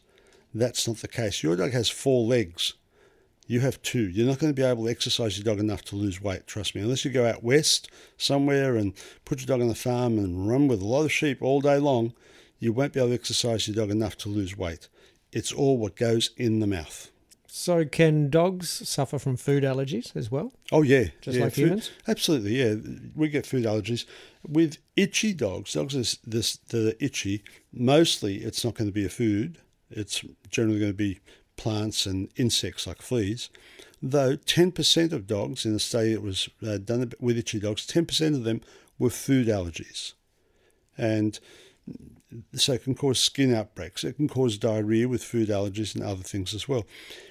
That's 0.55 0.87
not 0.87 0.99
the 0.99 1.09
case. 1.09 1.43
Your 1.43 1.57
dog 1.57 1.73
has 1.73 1.91
four 1.91 2.25
legs. 2.25 2.75
You 3.49 3.61
have 3.61 3.83
two. 3.83 4.09
You're 4.09 4.29
not 4.29 4.39
going 4.39 4.53
to 4.53 4.63
be 4.63 4.67
able 4.67 4.85
to 4.85 4.91
exercise 4.91 5.37
your 5.37 5.45
dog 5.45 5.59
enough 5.59 5.83
to 5.87 5.97
lose 5.97 6.23
weight, 6.23 6.47
trust 6.47 6.75
me. 6.75 6.83
Unless 6.83 7.05
you 7.05 7.11
go 7.11 7.27
out 7.27 7.43
west 7.43 7.91
somewhere 8.17 8.77
and 8.77 8.93
put 9.25 9.41
your 9.41 9.47
dog 9.47 9.61
on 9.61 9.69
the 9.69 9.75
farm 9.75 10.19
and 10.19 10.49
run 10.49 10.69
with 10.69 10.81
a 10.81 10.87
lot 10.87 11.05
of 11.05 11.13
sheep 11.13 11.43
all 11.43 11.61
day 11.61 11.79
long, 11.79 12.13
you 12.61 12.73
won't 12.73 12.93
be 12.93 13.01
able 13.01 13.09
to 13.09 13.15
exercise 13.15 13.67
your 13.67 13.75
dog 13.75 13.91
enough 13.91 14.17
to 14.19 14.29
lose 14.29 14.57
weight. 14.57 14.89
It's 15.39 15.53
all 15.53 15.77
what 15.79 15.95
goes 15.97 16.31
in 16.37 16.59
the 16.61 16.67
mouth. 16.67 17.11
So 17.47 17.85
can 17.85 18.29
dogs 18.29 18.69
suffer 18.89 19.19
from 19.19 19.37
food 19.37 19.63
allergies 19.65 20.15
as 20.17 20.31
well? 20.31 20.53
Oh 20.71 20.83
yeah, 20.83 21.07
Just 21.21 21.37
yeah, 21.39 21.45
like 21.45 21.55
food- 21.55 21.63
humans? 21.65 21.91
Absolutely, 22.07 22.55
yeah. 22.63 22.75
We 23.15 23.29
get 23.29 23.47
food 23.47 23.65
allergies 23.65 24.05
with 24.47 24.79
itchy 24.97 25.33
dogs. 25.33 25.73
Dogs 25.75 25.95
is 25.95 26.19
this 26.27 26.57
the 26.57 26.97
itchy. 27.03 27.43
Mostly, 27.73 28.35
it's 28.39 28.65
not 28.65 28.75
going 28.75 28.89
to 28.89 28.93
be 29.01 29.07
a 29.07 29.09
food. 29.09 29.59
It's 29.91 30.25
generally 30.51 30.81
going 30.81 30.93
to 30.93 30.97
be 31.09 31.21
plants 31.57 32.07
and 32.07 32.29
insects 32.37 32.87
like 32.87 33.01
fleas. 33.01 33.49
Though 34.03 34.37
ten 34.37 34.71
percent 34.73 35.13
of 35.13 35.27
dogs 35.27 35.65
in 35.65 35.75
a 35.75 35.79
study 35.79 36.15
that 36.15 36.23
was 36.23 36.49
uh, 36.67 36.79
done 36.79 37.13
with 37.21 37.39
itchy 37.39 37.61
dogs, 37.61 37.87
ten 37.87 38.07
percent 38.07 38.35
of 38.37 38.45
them 38.45 38.61
were 38.99 39.11
food 39.11 39.47
allergies, 39.49 40.15
and 40.97 41.39
so 42.55 42.75
it 42.75 42.85
can 42.85 42.95
cause 42.95 43.19
skin 43.19 43.55
outbreaks. 43.55 44.05
It 44.05 44.17
can 44.17 44.29
cause 44.29 44.59
diarrhea 44.59 45.09
with 45.09 45.25
food 45.25 45.49
allergies 45.49 45.95
and 45.95 46.05
other 46.05 46.23
things 46.23 46.55
as 46.55 46.69
well. 46.69 46.87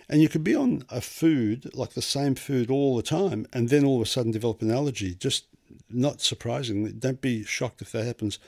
And 0.10 0.22
you 0.22 0.30
could 0.30 0.44
be 0.44 0.56
on 0.56 0.84
a 0.90 1.02
food, 1.02 1.70
like 1.74 1.92
the 1.92 2.02
same 2.02 2.36
food 2.36 2.72
all 2.72 2.96
the 2.96 3.04
time, 3.04 3.46
and 3.54 3.70
then 3.70 3.86
all 3.86 3.98
of 3.98 4.02
a 4.02 4.10
sudden 4.10 4.32
develop 4.32 4.62
an 4.62 4.72
allergy. 4.72 5.14
Just 5.14 5.46
not 5.90 6.22
surprising. 6.22 6.92
Don't 7.00 7.22
be 7.22 7.44
shocked 7.44 7.82
if 7.82 7.92
that 7.92 8.06
happens. 8.06 8.40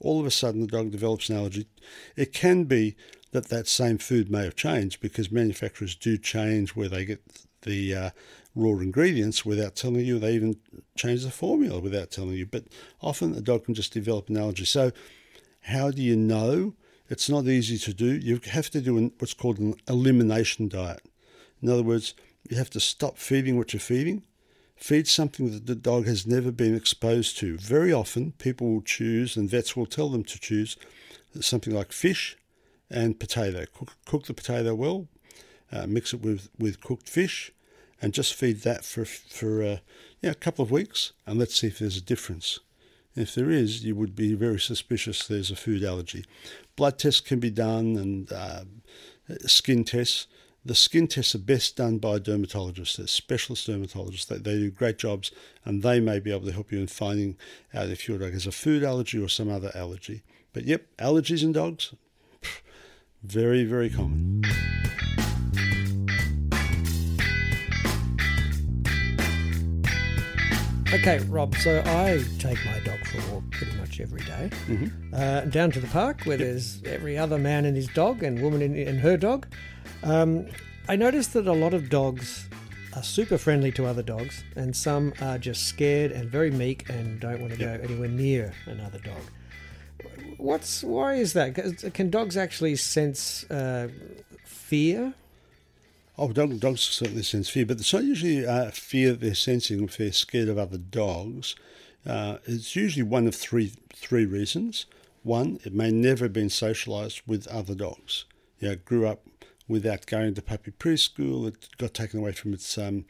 All 0.00 0.18
of 0.18 0.26
a 0.26 0.30
sudden, 0.30 0.62
the 0.62 0.66
dog 0.66 0.90
develops 0.90 1.28
an 1.28 1.36
allergy. 1.36 1.66
It 2.16 2.32
can 2.32 2.64
be 2.64 2.96
that 3.30 3.48
that 3.48 3.68
same 3.68 3.98
food 3.98 4.30
may 4.30 4.44
have 4.44 4.56
changed 4.56 5.00
because 5.00 5.30
manufacturers 5.30 5.94
do 5.94 6.18
change 6.18 6.70
where 6.70 6.88
they 6.88 7.04
get 7.04 7.22
the 7.62 7.94
uh, 7.94 8.10
raw 8.54 8.78
ingredients 8.78 9.44
without 9.44 9.76
telling 9.76 10.04
you. 10.04 10.18
They 10.18 10.34
even 10.34 10.56
change 10.96 11.24
the 11.24 11.30
formula 11.30 11.80
without 11.80 12.10
telling 12.10 12.34
you. 12.34 12.46
But 12.46 12.64
often, 13.00 13.32
the 13.32 13.40
dog 13.40 13.64
can 13.64 13.74
just 13.74 13.92
develop 13.92 14.28
an 14.28 14.36
allergy. 14.36 14.64
So, 14.64 14.92
how 15.62 15.90
do 15.90 16.02
you 16.02 16.16
know? 16.16 16.74
It's 17.08 17.28
not 17.28 17.46
easy 17.46 17.78
to 17.78 17.92
do. 17.92 18.06
You 18.16 18.40
have 18.50 18.70
to 18.70 18.80
do 18.80 18.96
an, 18.96 19.12
what's 19.18 19.34
called 19.34 19.58
an 19.58 19.74
elimination 19.88 20.68
diet. 20.68 21.02
In 21.62 21.68
other 21.68 21.82
words, 21.82 22.14
you 22.48 22.56
have 22.56 22.70
to 22.70 22.80
stop 22.80 23.18
feeding 23.18 23.56
what 23.56 23.72
you're 23.72 23.80
feeding 23.80 24.22
feed 24.82 25.06
something 25.06 25.52
that 25.52 25.66
the 25.66 25.76
dog 25.76 26.06
has 26.06 26.26
never 26.26 26.50
been 26.50 26.74
exposed 26.74 27.38
to. 27.38 27.56
Very 27.56 27.92
often, 27.92 28.32
people 28.32 28.68
will 28.68 28.82
choose, 28.82 29.36
and 29.36 29.48
vets 29.48 29.76
will 29.76 29.86
tell 29.86 30.08
them 30.08 30.24
to 30.24 30.40
choose, 30.40 30.76
something 31.40 31.72
like 31.72 31.92
fish 31.92 32.36
and 32.90 33.18
potato. 33.18 33.64
Cook, 33.72 33.96
cook 34.04 34.26
the 34.26 34.34
potato 34.34 34.74
well, 34.74 35.08
uh, 35.70 35.86
mix 35.86 36.12
it 36.12 36.20
with, 36.20 36.50
with 36.58 36.80
cooked 36.80 37.08
fish, 37.08 37.52
and 38.00 38.12
just 38.12 38.34
feed 38.34 38.62
that 38.62 38.84
for, 38.84 39.04
for 39.04 39.62
uh, 39.62 39.76
yeah, 40.20 40.30
a 40.30 40.34
couple 40.34 40.64
of 40.64 40.72
weeks, 40.72 41.12
and 41.26 41.38
let's 41.38 41.56
see 41.56 41.68
if 41.68 41.78
there's 41.78 41.96
a 41.96 42.02
difference. 42.02 42.58
If 43.14 43.34
there 43.34 43.50
is, 43.50 43.84
you 43.84 43.94
would 43.94 44.16
be 44.16 44.34
very 44.34 44.58
suspicious 44.58 45.26
there's 45.26 45.50
a 45.50 45.56
food 45.56 45.84
allergy. 45.84 46.24
Blood 46.76 46.98
tests 46.98 47.20
can 47.20 47.40
be 47.40 47.50
done 47.50 47.96
and 47.96 48.32
uh, 48.32 48.64
skin 49.46 49.84
tests. 49.84 50.26
The 50.64 50.74
skin 50.74 51.08
tests 51.08 51.34
are 51.34 51.40
best 51.40 51.76
done 51.76 51.98
by 51.98 52.20
dermatologists, 52.20 52.96
they're 52.96 53.06
specialist 53.08 53.68
dermatologists. 53.68 54.26
They, 54.26 54.38
they 54.38 54.58
do 54.58 54.70
great 54.70 54.96
jobs 54.96 55.32
and 55.64 55.82
they 55.82 55.98
may 55.98 56.20
be 56.20 56.30
able 56.30 56.46
to 56.46 56.52
help 56.52 56.70
you 56.70 56.78
in 56.78 56.86
finding 56.86 57.36
out 57.74 57.88
if 57.88 58.08
your 58.08 58.18
dog 58.18 58.32
has 58.32 58.46
a 58.46 58.52
food 58.52 58.84
allergy 58.84 59.22
or 59.22 59.28
some 59.28 59.50
other 59.50 59.72
allergy. 59.74 60.22
But 60.52 60.64
yep, 60.64 60.86
allergies 60.98 61.42
in 61.42 61.52
dogs, 61.52 61.94
very, 63.22 63.64
very 63.64 63.90
common. 63.90 64.44
Okay, 70.94 71.20
Rob, 71.30 71.54
so 71.56 71.82
I 71.86 72.22
take 72.38 72.58
my 72.66 72.78
dog 72.80 72.98
for 73.06 73.18
a 73.18 73.34
walk 73.34 73.44
pretty 73.50 73.74
much 73.78 73.98
every 73.98 74.20
day, 74.20 74.50
uh, 75.14 75.40
down 75.46 75.70
to 75.70 75.80
the 75.80 75.86
park 75.86 76.24
where 76.24 76.36
there's 76.36 76.82
every 76.84 77.16
other 77.16 77.38
man 77.38 77.64
and 77.64 77.74
his 77.74 77.88
dog 77.88 78.22
and 78.22 78.42
woman 78.42 78.60
and, 78.60 78.76
and 78.76 79.00
her 79.00 79.16
dog. 79.16 79.46
Um, 80.02 80.46
I 80.88 80.96
noticed 80.96 81.32
that 81.32 81.46
a 81.46 81.52
lot 81.52 81.72
of 81.72 81.88
dogs 81.88 82.46
are 82.94 83.02
super 83.02 83.38
friendly 83.38 83.72
to 83.72 83.86
other 83.86 84.02
dogs, 84.02 84.44
and 84.54 84.76
some 84.76 85.14
are 85.22 85.38
just 85.38 85.66
scared 85.66 86.12
and 86.12 86.28
very 86.28 86.50
meek 86.50 86.86
and 86.90 87.18
don't 87.20 87.40
want 87.40 87.54
to 87.54 87.58
go 87.58 87.80
anywhere 87.82 88.08
near 88.08 88.52
another 88.66 88.98
dog. 88.98 89.22
What's 90.36 90.82
why 90.82 91.14
is 91.14 91.32
that? 91.32 91.54
Can 91.94 92.10
dogs 92.10 92.36
actually 92.36 92.76
sense 92.76 93.50
uh, 93.50 93.88
fear? 94.44 95.14
Oh, 96.18 96.30
dog, 96.30 96.60
dogs 96.60 96.82
certainly 96.82 97.22
sense 97.22 97.48
fear, 97.48 97.64
but 97.64 97.80
it's 97.80 97.92
not 97.92 98.04
usually 98.04 98.46
uh, 98.46 98.70
fear 98.70 99.14
they're 99.14 99.34
sensing 99.34 99.82
if 99.82 99.96
they're 99.96 100.12
scared 100.12 100.48
of 100.48 100.58
other 100.58 100.76
dogs. 100.76 101.56
Uh, 102.04 102.36
it's 102.44 102.76
usually 102.76 103.02
one 103.02 103.26
of 103.26 103.34
three 103.34 103.72
three 103.94 104.26
reasons. 104.26 104.86
One, 105.22 105.58
it 105.64 105.72
may 105.72 105.90
never 105.90 106.26
have 106.26 106.32
been 106.32 106.48
socialised 106.48 107.22
with 107.26 107.46
other 107.46 107.74
dogs. 107.74 108.26
You 108.58 108.70
know, 108.70 108.76
grew 108.76 109.06
up 109.06 109.22
without 109.68 110.04
going 110.06 110.34
to 110.34 110.42
puppy 110.42 110.72
preschool. 110.72 111.46
It 111.46 111.68
got 111.78 111.94
taken 111.94 112.20
away 112.20 112.32
from 112.32 112.52
its 112.52 112.76
um, 112.76 113.06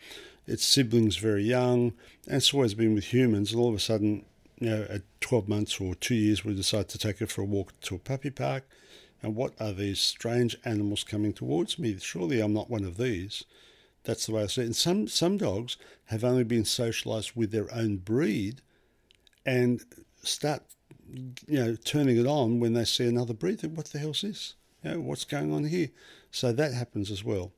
its 0.47 0.64
siblings 0.64 1.16
very 1.16 1.42
young, 1.42 1.94
and 2.26 2.37
it's 2.37 2.54
always 2.54 2.75
been 2.75 2.94
with 2.94 3.12
humans. 3.12 3.50
And 3.50 3.61
all 3.61 3.71
of 3.71 3.75
a 3.75 3.80
sudden, 3.80 4.25
you 4.61 4.71
know, 4.71 4.87
at 4.88 5.02
12 5.21 5.49
months 5.49 5.80
or 5.80 5.97
two 5.97 6.14
years, 6.14 6.44
we 6.44 6.54
decide 6.54 6.88
to 6.90 6.99
take 6.99 7.21
it 7.21 7.30
for 7.30 7.40
a 7.40 7.47
walk 7.47 7.73
to 7.80 7.97
a 7.97 7.99
puppy 7.99 8.30
park. 8.30 8.64
And 9.23 9.37
what 9.37 9.55
are 9.61 9.73
these 9.73 10.00
strange 10.00 10.57
animals 10.64 11.05
coming 11.05 11.33
towards 11.33 11.79
me? 11.79 11.97
Surely 11.99 12.41
I'm 12.41 12.52
not 12.52 12.71
one 12.71 12.85
of 12.85 12.97
these. 12.97 13.45
That's 14.05 14.26
the 14.26 14.33
way 14.33 14.43
I 14.43 14.47
see 14.47 14.62
it. 14.62 14.67
And 14.67 14.76
some, 14.76 15.07
some 15.07 15.37
dogs 15.37 15.76
have 16.07 16.25
only 16.25 16.45
been 16.45 16.64
socialised 16.64 17.37
with 17.37 17.52
their 17.52 17.73
own 17.73 17.99
breed 17.99 18.61
and 19.47 19.85
start, 20.23 20.62
you 21.47 21.59
know, 21.64 21.76
turning 21.76 22.17
it 22.17 22.26
on 22.26 22.59
when 22.59 22.73
they 22.73 22.85
see 22.85 23.07
another 23.07 23.35
breed. 23.35 23.62
What 23.64 23.87
the 23.87 24.00
hell's 24.00 24.23
this? 24.23 24.55
You 24.83 24.91
know, 24.91 25.00
what's 25.00 25.25
going 25.25 25.52
on 25.52 25.64
here? 25.64 25.91
So 26.33 26.52
that 26.52 26.75
happens 26.75 27.11
as 27.11 27.23
well. 27.23 27.52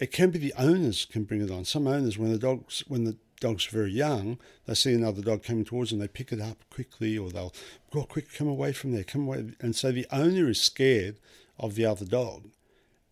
It 0.00 0.12
can 0.12 0.30
be 0.30 0.38
the 0.38 0.54
owners 0.58 1.04
can 1.04 1.24
bring 1.24 1.40
it 1.40 1.50
on. 1.50 1.64
Some 1.64 1.86
owners, 1.86 2.18
when 2.18 2.32
the 2.32 2.38
dogs 2.38 2.84
when 2.88 3.04
the 3.04 3.16
dog's 3.40 3.66
very 3.66 3.92
young, 3.92 4.38
they 4.66 4.74
see 4.74 4.94
another 4.94 5.22
dog 5.22 5.42
coming 5.42 5.64
towards 5.64 5.90
them, 5.90 5.98
they 5.98 6.08
pick 6.08 6.32
it 6.32 6.40
up 6.40 6.58
quickly, 6.70 7.16
or 7.16 7.30
they'll 7.30 7.54
go 7.90 8.04
quick, 8.04 8.32
come 8.32 8.48
away 8.48 8.72
from 8.72 8.92
there, 8.92 9.04
come 9.04 9.22
away. 9.26 9.52
And 9.60 9.74
so 9.74 9.92
the 9.92 10.06
owner 10.10 10.48
is 10.48 10.60
scared 10.60 11.16
of 11.58 11.74
the 11.74 11.84
other 11.84 12.04
dog, 12.04 12.50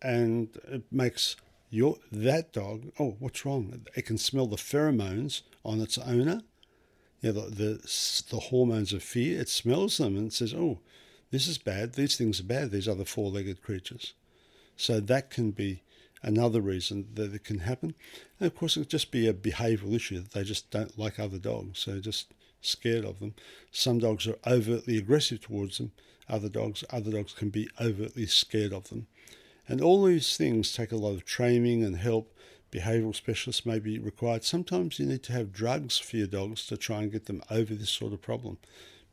and 0.01 0.49
it 0.67 0.83
makes 0.91 1.35
your 1.69 1.97
that 2.11 2.53
dog. 2.53 2.91
Oh, 2.99 3.15
what's 3.19 3.45
wrong? 3.45 3.85
It 3.95 4.05
can 4.05 4.17
smell 4.17 4.47
the 4.47 4.55
pheromones 4.55 5.41
on 5.65 5.81
its 5.81 5.97
owner. 5.97 6.41
Yeah, 7.21 7.31
the, 7.31 7.41
the 7.41 8.25
the 8.29 8.39
hormones 8.39 8.93
of 8.93 9.03
fear. 9.03 9.41
It 9.41 9.49
smells 9.49 9.97
them 9.97 10.15
and 10.15 10.31
says, 10.31 10.53
"Oh, 10.53 10.79
this 11.31 11.47
is 11.47 11.57
bad. 11.57 11.93
These 11.93 12.15
things 12.15 12.39
are 12.39 12.43
bad. 12.45 12.71
These 12.71 12.87
other 12.87 13.05
four-legged 13.05 13.61
creatures." 13.61 14.13
So 14.75 14.99
that 14.99 15.31
can 15.31 15.51
be 15.51 15.81
another 16.27 16.59
reason 16.61 17.07
that 17.13 17.33
it 17.33 17.43
can 17.45 17.59
happen. 17.59 17.95
And 18.39 18.47
of 18.47 18.55
course, 18.55 18.75
it 18.75 18.81
could 18.81 18.89
just 18.89 19.11
be 19.11 19.27
a 19.27 19.33
behavioural 19.33 19.95
issue 19.95 20.19
that 20.19 20.31
they 20.31 20.43
just 20.43 20.69
don't 20.69 20.99
like 20.99 21.17
other 21.17 21.39
dogs, 21.39 21.79
so 21.79 21.99
just 21.99 22.33
scared 22.61 23.05
of 23.05 23.19
them. 23.19 23.33
Some 23.71 23.99
dogs 23.99 24.27
are 24.27 24.37
overtly 24.45 24.97
aggressive 24.97 25.41
towards 25.41 25.77
them. 25.77 25.93
Other 26.29 26.49
dogs, 26.49 26.83
other 26.89 27.11
dogs 27.11 27.33
can 27.33 27.49
be 27.49 27.69
overtly 27.79 28.27
scared 28.27 28.73
of 28.73 28.89
them. 28.89 29.07
And 29.69 29.81
all 29.81 30.03
these 30.03 30.35
things 30.35 30.73
take 30.73 30.91
a 30.91 30.97
lot 30.97 31.13
of 31.13 31.25
training 31.25 31.83
and 31.83 31.95
help. 31.95 32.33
Behavioural 32.71 33.15
specialists 33.15 33.65
may 33.65 33.79
be 33.79 33.97
required. 33.97 34.43
Sometimes 34.43 34.99
you 34.99 35.05
need 35.05 35.23
to 35.23 35.33
have 35.33 35.53
drugs 35.53 35.97
for 35.97 36.17
your 36.17 36.27
dogs 36.27 36.67
to 36.67 36.75
try 36.75 37.01
and 37.01 37.11
get 37.11 37.25
them 37.25 37.41
over 37.49 37.73
this 37.73 37.89
sort 37.89 38.11
of 38.11 38.21
problem, 38.21 38.57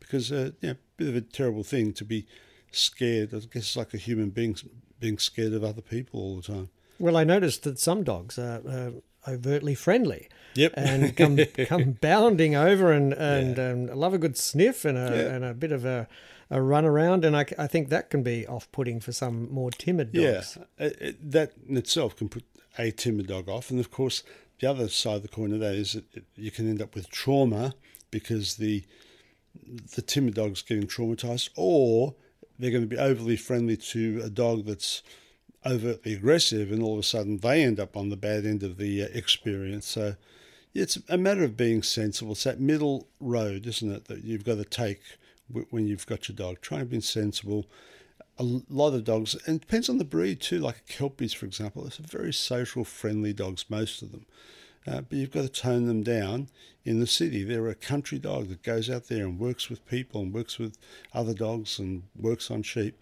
because 0.00 0.33
uh, 0.33 0.50
know, 0.61 0.71
a 0.71 0.76
bit 0.97 1.09
of 1.09 1.16
a 1.16 1.21
terrible 1.21 1.62
thing 1.62 1.92
to 1.92 2.04
be 2.04 2.26
scared. 2.73 3.33
I 3.33 3.38
guess 3.38 3.62
it's 3.62 3.76
like 3.76 3.94
a 3.94 3.99
human 3.99 4.30
being 4.30 4.56
being 4.99 5.18
scared 5.18 5.52
of 5.52 5.62
other 5.62 5.83
people 5.83 6.18
all 6.21 6.37
the 6.37 6.42
time. 6.42 6.71
Well, 6.98 7.16
I 7.16 7.24
noticed 7.24 7.62
that 7.64 7.78
some 7.78 8.04
dogs 8.04 8.38
are 8.38 8.60
uh, 8.68 8.90
overtly 9.30 9.74
friendly. 9.74 10.28
Yep. 10.54 10.74
And 10.76 11.16
come 11.16 11.38
come 11.66 11.98
bounding 12.00 12.54
over 12.54 12.92
and 12.92 13.12
and 13.12 13.58
um, 13.58 13.98
love 13.98 14.14
a 14.14 14.18
good 14.18 14.36
sniff 14.36 14.84
and 14.84 14.96
a 14.96 15.10
Yeah. 15.16 15.34
and 15.34 15.44
a 15.44 15.54
bit 15.54 15.72
of 15.72 15.84
a, 15.84 16.06
a 16.50 16.62
run 16.62 16.84
around, 16.84 17.24
and 17.24 17.36
I 17.36 17.66
think 17.66 17.88
that 17.88 18.10
can 18.10 18.22
be 18.22 18.46
off 18.46 18.70
putting 18.70 19.00
for 19.00 19.12
some 19.12 19.52
more 19.52 19.70
timid 19.72 20.12
dogs. 20.12 20.56
Yeah, 20.78 20.86
it, 20.86 20.96
it, 21.00 21.30
that 21.32 21.52
in 21.68 21.76
itself 21.76 22.14
can 22.16 22.28
put 22.28 22.44
a 22.78 22.90
timid 22.92 23.26
dog 23.26 23.48
off, 23.48 23.70
and 23.70 23.80
of 23.80 23.90
course, 23.90 24.22
the 24.60 24.70
other 24.70 24.88
side 24.88 25.16
of 25.16 25.22
the 25.22 25.28
coin 25.28 25.52
of 25.52 25.60
that 25.60 25.74
is 25.74 25.94
that 25.94 26.24
you 26.36 26.50
can 26.52 26.68
end 26.70 26.80
up 26.80 26.94
with 26.94 27.10
trauma 27.10 27.74
because 28.12 28.56
the 28.56 28.84
the 29.96 30.02
timid 30.02 30.34
dog's 30.34 30.62
getting 30.62 30.86
traumatized, 30.86 31.50
or 31.56 32.14
they're 32.58 32.70
going 32.70 32.82
to 32.88 32.88
be 32.88 32.98
overly 32.98 33.36
friendly 33.36 33.76
to 33.76 34.20
a 34.24 34.30
dog 34.30 34.66
that's 34.66 35.02
overtly 35.66 36.14
aggressive, 36.14 36.71
and 36.71 36.83
all 36.83 36.94
of 36.94 36.99
a 37.00 37.02
sudden 37.02 37.38
they 37.38 37.62
end 37.62 37.80
up 37.80 37.97
on 37.97 38.09
the 38.09 38.16
bad 38.16 38.44
end 38.44 38.62
of 38.62 38.76
the 38.76 39.02
uh, 39.02 39.09
experience. 39.12 39.87
So 39.87 40.16
it's 40.75 40.99
a 41.09 41.16
matter 41.16 41.44
of 41.44 41.56
being 41.56 41.83
sensible. 41.83 42.33
It's 42.33 42.44
that 42.44 42.61
middle 42.61 43.09
road, 43.21 43.66
isn't 43.66 43.90
it, 43.90 44.06
that 44.06 44.25
you've 44.25 44.44
got 44.44 44.56
to 44.56 44.64
take 44.64 45.00
when 45.71 45.87
you've 45.87 46.06
got 46.06 46.28
your 46.28 46.37
dog. 46.37 46.61
Try 46.61 46.80
and 46.80 46.90
be 46.90 47.00
sensible. 47.00 47.66
A 48.38 48.42
lot 48.42 48.94
of 48.94 49.04
dogs, 49.04 49.37
and 49.47 49.56
it 49.56 49.61
depends 49.61 49.88
on 49.88 49.99
the 49.99 50.04
breed 50.04 50.40
too, 50.40 50.59
like 50.59 50.87
Kelpies, 50.88 51.35
for 51.35 51.47
example. 51.47 51.87
It's 51.87 52.00
a 52.00 52.02
very 52.02 52.33
social, 52.33 52.85
friendly 52.85 53.33
dogs, 53.33 53.66
most 53.68 54.02
of 54.02 54.11
them. 54.11 54.26
Uh, 54.87 55.00
but 55.00 55.12
you've 55.16 55.30
got 55.30 55.42
to 55.42 55.49
tone 55.49 55.87
them 55.87 56.02
down 56.02 56.49
in 56.85 57.00
the 57.00 57.06
city. 57.06 57.42
They're 57.42 57.68
a 57.68 57.75
country 57.75 58.18
dog 58.18 58.49
that 58.49 58.62
goes 58.62 58.90
out 58.90 59.06
there 59.06 59.25
and 59.25 59.38
works 59.38 59.71
with 59.71 59.87
people 59.87 60.21
and 60.21 60.35
works 60.35 60.59
with 60.59 60.76
other 61.12 61.33
dogs 61.33 61.78
and 61.78 62.02
works 62.18 62.50
on 62.50 62.62
sheep. 62.62 63.00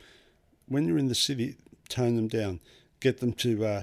When 0.69 0.87
you're 0.87 0.99
in 0.99 1.09
the 1.09 1.15
city, 1.15 1.57
tone 1.93 2.17
them 2.17 2.29
down. 2.29 2.61
Get 3.01 3.19
them 3.19 3.33
to 3.35 3.65
uh, 3.65 3.83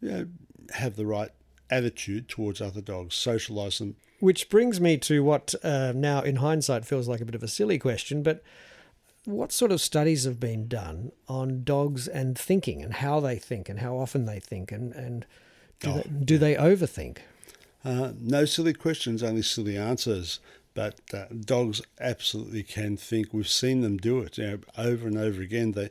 you 0.00 0.10
know, 0.10 0.26
have 0.74 0.96
the 0.96 1.06
right 1.06 1.30
attitude 1.70 2.28
towards 2.28 2.60
other 2.60 2.80
dogs. 2.80 3.14
Socialise 3.14 3.78
them. 3.78 3.96
Which 4.20 4.48
brings 4.48 4.80
me 4.80 4.96
to 4.98 5.22
what 5.22 5.54
uh, 5.62 5.92
now, 5.94 6.22
in 6.22 6.36
hindsight, 6.36 6.86
feels 6.86 7.08
like 7.08 7.20
a 7.20 7.24
bit 7.24 7.34
of 7.34 7.42
a 7.42 7.48
silly 7.48 7.78
question, 7.78 8.22
but 8.22 8.42
what 9.24 9.52
sort 9.52 9.72
of 9.72 9.80
studies 9.80 10.24
have 10.24 10.38
been 10.38 10.68
done 10.68 11.12
on 11.28 11.64
dogs 11.64 12.06
and 12.08 12.38
thinking 12.38 12.82
and 12.82 12.94
how 12.94 13.20
they 13.20 13.36
think 13.36 13.68
and 13.68 13.80
how 13.80 13.96
often 13.96 14.26
they 14.26 14.38
think 14.40 14.70
and, 14.70 14.92
and 14.92 15.26
do, 15.80 15.90
Oh, 15.90 15.94
they, 15.96 16.24
do 16.24 16.38
they 16.38 16.54
overthink? 16.54 17.18
Uh, 17.84 18.12
no 18.20 18.44
silly 18.44 18.72
questions, 18.72 19.22
only 19.22 19.42
silly 19.42 19.76
answers. 19.76 20.40
But 20.74 21.00
uh, 21.12 21.26
dogs 21.44 21.82
absolutely 22.00 22.64
can 22.64 22.96
think. 22.96 23.32
We've 23.32 23.48
seen 23.48 23.80
them 23.80 23.96
do 23.96 24.20
it 24.20 24.38
you 24.38 24.46
know, 24.46 24.58
over 24.76 25.06
and 25.06 25.16
over 25.16 25.40
again. 25.40 25.72
They, 25.72 25.90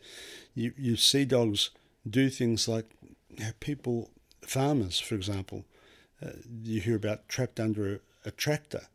you, 0.54 0.74
you 0.78 0.98
see 0.98 1.25
dogs 1.25 1.70
do 2.08 2.30
things 2.30 2.68
like 2.68 2.86
you 3.30 3.46
know, 3.46 3.52
people, 3.60 4.12
farmers, 4.42 5.00
for 5.00 5.16
example. 5.16 5.66
Uh, 6.24 6.32
you 6.63 6.82
hear 6.82 6.96
about 6.98 7.28
trapped 7.30 7.60
under 7.60 7.96
a, 7.96 8.00
a 8.25 8.32
tractor, 8.32 8.88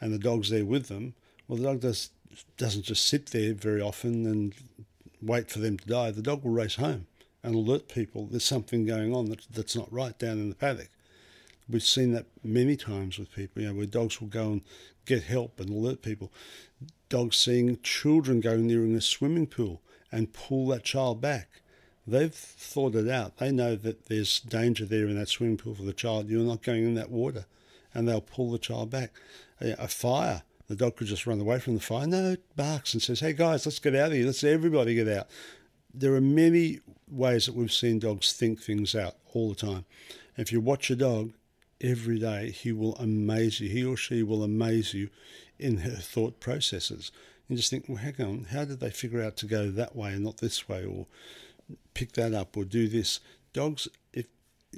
and 0.00 0.12
the 0.12 0.18
dog's 0.18 0.50
there 0.50 0.64
with 0.64 0.88
them, 0.88 1.14
well, 1.48 1.58
the 1.58 1.64
dog 1.64 1.80
does, 1.80 2.10
doesn't 2.56 2.82
just 2.82 3.06
sit 3.06 3.26
there 3.26 3.54
very 3.54 3.80
often 3.80 4.26
and 4.26 4.54
wait 5.22 5.50
for 5.50 5.60
them 5.60 5.78
to 5.78 5.86
die. 5.86 6.10
The 6.10 6.22
dog 6.22 6.44
will 6.44 6.50
race 6.50 6.76
home 6.76 7.06
and 7.42 7.54
alert 7.54 7.88
people 7.88 8.26
there's 8.26 8.44
something 8.44 8.84
going 8.84 9.14
on 9.14 9.26
that, 9.26 9.46
that's 9.52 9.76
not 9.76 9.92
right 9.92 10.18
down 10.18 10.38
in 10.38 10.48
the 10.48 10.54
paddock. 10.54 10.90
We've 11.68 11.82
seen 11.82 12.12
that 12.12 12.26
many 12.44 12.76
times 12.76 13.18
with 13.18 13.32
people, 13.32 13.62
you 13.62 13.68
know, 13.68 13.74
where 13.74 13.86
dogs 13.86 14.20
will 14.20 14.28
go 14.28 14.52
and 14.52 14.60
get 15.04 15.24
help 15.24 15.58
and 15.58 15.70
alert 15.70 16.02
people. 16.02 16.32
Dogs 17.08 17.36
seeing 17.36 17.78
children 17.82 18.40
going 18.40 18.66
near 18.66 18.84
in 18.84 18.94
a 18.94 19.00
swimming 19.00 19.46
pool 19.46 19.82
and 20.12 20.32
pull 20.32 20.68
that 20.68 20.84
child 20.84 21.20
back. 21.20 21.62
They've 22.06 22.32
thought 22.32 22.94
it 22.94 23.08
out. 23.08 23.38
They 23.38 23.50
know 23.50 23.74
that 23.74 24.06
there's 24.06 24.38
danger 24.38 24.84
there 24.84 25.06
in 25.06 25.18
that 25.18 25.28
swimming 25.28 25.56
pool 25.56 25.74
for 25.74 25.82
the 25.82 25.92
child. 25.92 26.28
You're 26.28 26.40
not 26.42 26.62
going 26.62 26.84
in 26.84 26.94
that 26.94 27.10
water. 27.10 27.46
And 27.92 28.06
they'll 28.06 28.20
pull 28.20 28.52
the 28.52 28.58
child 28.58 28.90
back. 28.90 29.12
A 29.60 29.88
fire, 29.88 30.42
the 30.68 30.76
dog 30.76 30.96
could 30.96 31.08
just 31.08 31.26
run 31.26 31.40
away 31.40 31.58
from 31.58 31.74
the 31.74 31.80
fire. 31.80 32.06
No, 32.06 32.32
it 32.32 32.56
barks 32.56 32.92
and 32.92 33.02
says, 33.02 33.20
hey 33.20 33.32
guys, 33.32 33.66
let's 33.66 33.80
get 33.80 33.96
out 33.96 34.08
of 34.08 34.12
here. 34.12 34.26
Let's 34.26 34.44
everybody 34.44 34.94
get 34.94 35.08
out. 35.08 35.26
There 35.92 36.14
are 36.14 36.20
many 36.20 36.80
ways 37.08 37.46
that 37.46 37.56
we've 37.56 37.72
seen 37.72 37.98
dogs 37.98 38.32
think 38.32 38.60
things 38.60 38.94
out 38.94 39.16
all 39.32 39.48
the 39.48 39.54
time. 39.54 39.84
If 40.36 40.52
you 40.52 40.60
watch 40.60 40.90
a 40.90 40.96
dog 40.96 41.32
every 41.80 42.18
day, 42.18 42.50
he 42.50 42.72
will 42.72 42.94
amaze 42.96 43.60
you. 43.60 43.68
He 43.68 43.84
or 43.84 43.96
she 43.96 44.22
will 44.22 44.42
amaze 44.42 44.94
you 44.94 45.10
in 45.58 45.78
her 45.78 45.96
thought 45.96 46.40
processes. 46.40 47.12
And 47.48 47.56
just 47.56 47.70
think, 47.70 47.86
well, 47.88 47.98
hang 47.98 48.20
on, 48.20 48.46
how 48.50 48.64
did 48.64 48.80
they 48.80 48.90
figure 48.90 49.22
out 49.22 49.36
to 49.38 49.46
go 49.46 49.70
that 49.70 49.94
way 49.94 50.12
and 50.12 50.24
not 50.24 50.38
this 50.38 50.68
way, 50.68 50.84
or 50.84 51.06
pick 51.94 52.12
that 52.12 52.34
up, 52.34 52.56
or 52.56 52.64
do 52.64 52.88
this? 52.88 53.20
Dogs, 53.52 53.88
if 54.12 54.26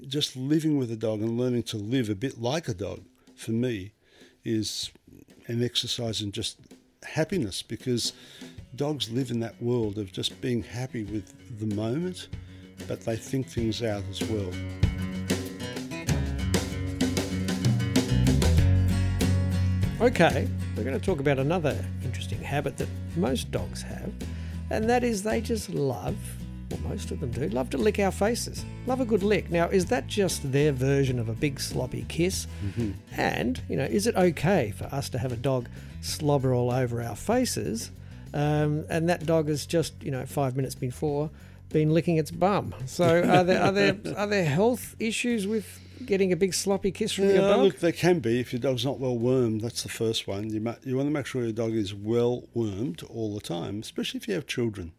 just 0.07 0.37
living 0.37 0.77
with 0.77 0.91
a 0.91 0.97
dog 0.97 1.21
and 1.21 1.39
learning 1.39 1.65
to 1.65 1.77
live 1.77 2.09
a 2.09 2.15
bit 2.15 2.41
like 2.41 2.69
a 2.69 2.75
dog, 2.75 3.03
for 3.35 3.53
me, 3.53 3.93
is 4.45 4.91
an 5.47 5.63
exercise 5.63 6.21
in 6.21 6.33
just 6.33 6.59
happiness 7.05 7.63
because 7.63 8.13
dogs 8.75 9.11
live 9.11 9.31
in 9.31 9.41
that 9.41 9.61
world 9.63 9.99
of 9.99 10.13
just 10.13 10.41
being 10.41 10.63
happy 10.63 11.05
with 11.05 11.33
the 11.59 11.75
moment, 11.75 12.29
but 12.87 13.01
they 13.01 13.17
think 13.17 13.49
things 13.49 13.83
out 13.83 14.03
as 14.11 14.23
well. 14.25 14.53
Okay, 20.01 20.49
we're 20.77 20.85
going 20.85 20.99
to 20.99 21.05
talk 21.05 21.19
about 21.19 21.41
another 21.41 21.77
interesting 22.05 22.41
habit 22.41 22.77
that 22.77 22.89
most 23.17 23.51
dogs 23.51 23.83
have, 23.83 24.13
and 24.71 24.89
that 24.89 25.03
is 25.03 25.25
they 25.25 25.41
just 25.41 25.71
love, 25.71 26.17
well, 26.71 26.79
most 26.83 27.11
of 27.11 27.19
them 27.19 27.33
do, 27.33 27.49
love 27.49 27.69
to 27.71 27.79
lick 27.79 27.99
our 27.99 28.13
faces. 28.13 28.65
Love 28.87 29.01
a 29.01 29.05
good 29.05 29.25
lick. 29.25 29.51
Now, 29.51 29.67
is 29.67 29.87
that 29.87 30.07
just 30.07 30.53
their 30.53 30.71
version 30.71 31.19
of 31.19 31.29
a 31.29 31.33
big 31.33 31.59
sloppy 31.59 32.07
kiss? 32.09 32.47
Mm-hmm. 32.65 32.93
And, 33.21 33.61
you 33.69 33.75
know, 33.75 33.87
is 33.87 34.07
it 34.07 34.15
okay 34.15 34.71
for 34.71 34.85
us 34.85 35.09
to 35.09 35.19
have 35.19 35.33
a 35.33 35.37
dog 35.37 35.69
slobber 36.01 36.55
all 36.55 36.71
over 36.71 37.03
our 37.03 37.17
faces, 37.17 37.91
um, 38.33 38.85
and 38.89 39.09
that 39.09 39.27
dog 39.27 39.49
has 39.49 39.67
just, 39.67 40.01
you 40.01 40.13
know, 40.13 40.25
five 40.27 40.55
minutes 40.55 40.77
before 40.77 41.29
been 41.69 41.93
licking 41.93 42.17
its 42.17 42.31
bum? 42.31 42.75
So, 42.87 43.23
are 43.23 43.45
there 43.45 43.63
are 43.63 43.73
there 43.73 43.97
are 44.17 44.27
there 44.27 44.45
health 44.45 44.97
issues 44.99 45.47
with 45.47 45.81
getting 46.05 46.33
a 46.33 46.37
big 46.37 46.55
sloppy 46.55 46.91
kiss 46.91 47.13
from 47.13 47.27
yeah, 47.27 47.33
your 47.33 47.41
dog? 47.41 47.61
Look, 47.61 47.81
there 47.81 47.93
can 47.93 48.21
be 48.21 48.41
if 48.41 48.53
your 48.53 48.61
dog's 48.61 48.85
not 48.85 48.99
well 48.99 49.17
wormed. 49.17 49.61
That's 49.61 49.83
the 49.83 49.89
first 49.89 50.27
one. 50.27 50.51
You, 50.51 50.61
ma- 50.61 50.77
you 50.85 50.97
want 50.97 51.09
to 51.09 51.13
make 51.13 51.27
sure 51.27 51.43
your 51.43 51.53
dog 51.53 51.73
is 51.73 51.95
well 51.95 52.45
wormed 52.55 53.03
all 53.05 53.35
the 53.35 53.41
time, 53.41 53.81
especially 53.81 54.19
if 54.19 54.29
you 54.29 54.35
have 54.35 54.47
children. 54.47 54.93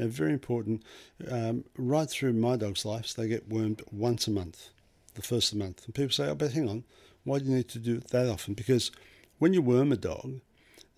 Know, 0.00 0.08
very 0.08 0.32
important. 0.32 0.82
Um, 1.30 1.64
right 1.76 2.08
through 2.08 2.32
my 2.32 2.56
dog's 2.56 2.84
life, 2.84 3.12
they 3.14 3.28
get 3.28 3.48
wormed 3.48 3.82
once 3.92 4.26
a 4.26 4.30
month, 4.30 4.70
the 5.14 5.22
first 5.22 5.52
of 5.52 5.58
the 5.58 5.64
month. 5.64 5.84
And 5.84 5.94
people 5.94 6.12
say, 6.12 6.28
oh, 6.28 6.34
but 6.34 6.52
hang 6.52 6.68
on, 6.68 6.84
why 7.24 7.38
do 7.38 7.44
you 7.46 7.56
need 7.56 7.68
to 7.68 7.78
do 7.78 7.96
it 7.96 8.08
that 8.08 8.28
often? 8.28 8.54
Because 8.54 8.90
when 9.38 9.52
you 9.52 9.62
worm 9.62 9.92
a 9.92 9.96
dog, 9.96 10.40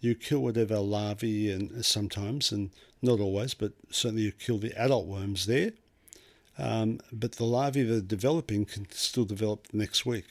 you 0.02 0.14
kill 0.16 0.40
whatever 0.40 0.78
larvae 0.78 1.50
and 1.50 1.84
sometimes, 1.84 2.52
and 2.52 2.70
not 3.00 3.20
always, 3.20 3.54
but 3.54 3.72
certainly 3.88 4.24
you 4.24 4.32
kill 4.32 4.58
the 4.58 4.76
adult 4.78 5.06
worms 5.06 5.46
there. 5.46 5.72
Um, 6.58 7.00
but 7.12 7.32
the 7.32 7.44
larvae 7.44 7.84
that 7.84 7.96
are 7.96 8.00
developing 8.00 8.66
can 8.66 8.90
still 8.90 9.24
develop 9.24 9.68
the 9.68 9.78
next 9.78 10.04
week. 10.04 10.26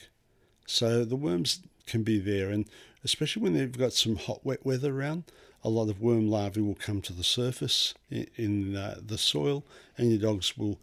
So 0.68 1.04
the 1.04 1.16
worms 1.16 1.62
can 1.88 2.04
be 2.04 2.20
there, 2.20 2.50
and 2.50 2.66
especially 3.04 3.42
when 3.42 3.54
they've 3.54 3.78
got 3.78 3.94
some 3.94 4.18
hot, 4.18 4.46
wet 4.46 4.64
weather 4.66 4.96
around, 4.96 5.24
a 5.64 5.70
lot 5.70 5.90
of 5.90 6.02
worm 6.02 6.30
larvae 6.30 6.62
will 6.62 6.76
come 6.76 7.02
to 7.02 7.14
the 7.14 7.24
surface 7.24 7.94
in, 8.10 8.28
in 8.36 8.76
uh, 8.76 9.00
the 9.02 9.18
soil, 9.18 9.66
and 9.98 10.12
your 10.12 10.20
dogs 10.20 10.58
will 10.58 10.80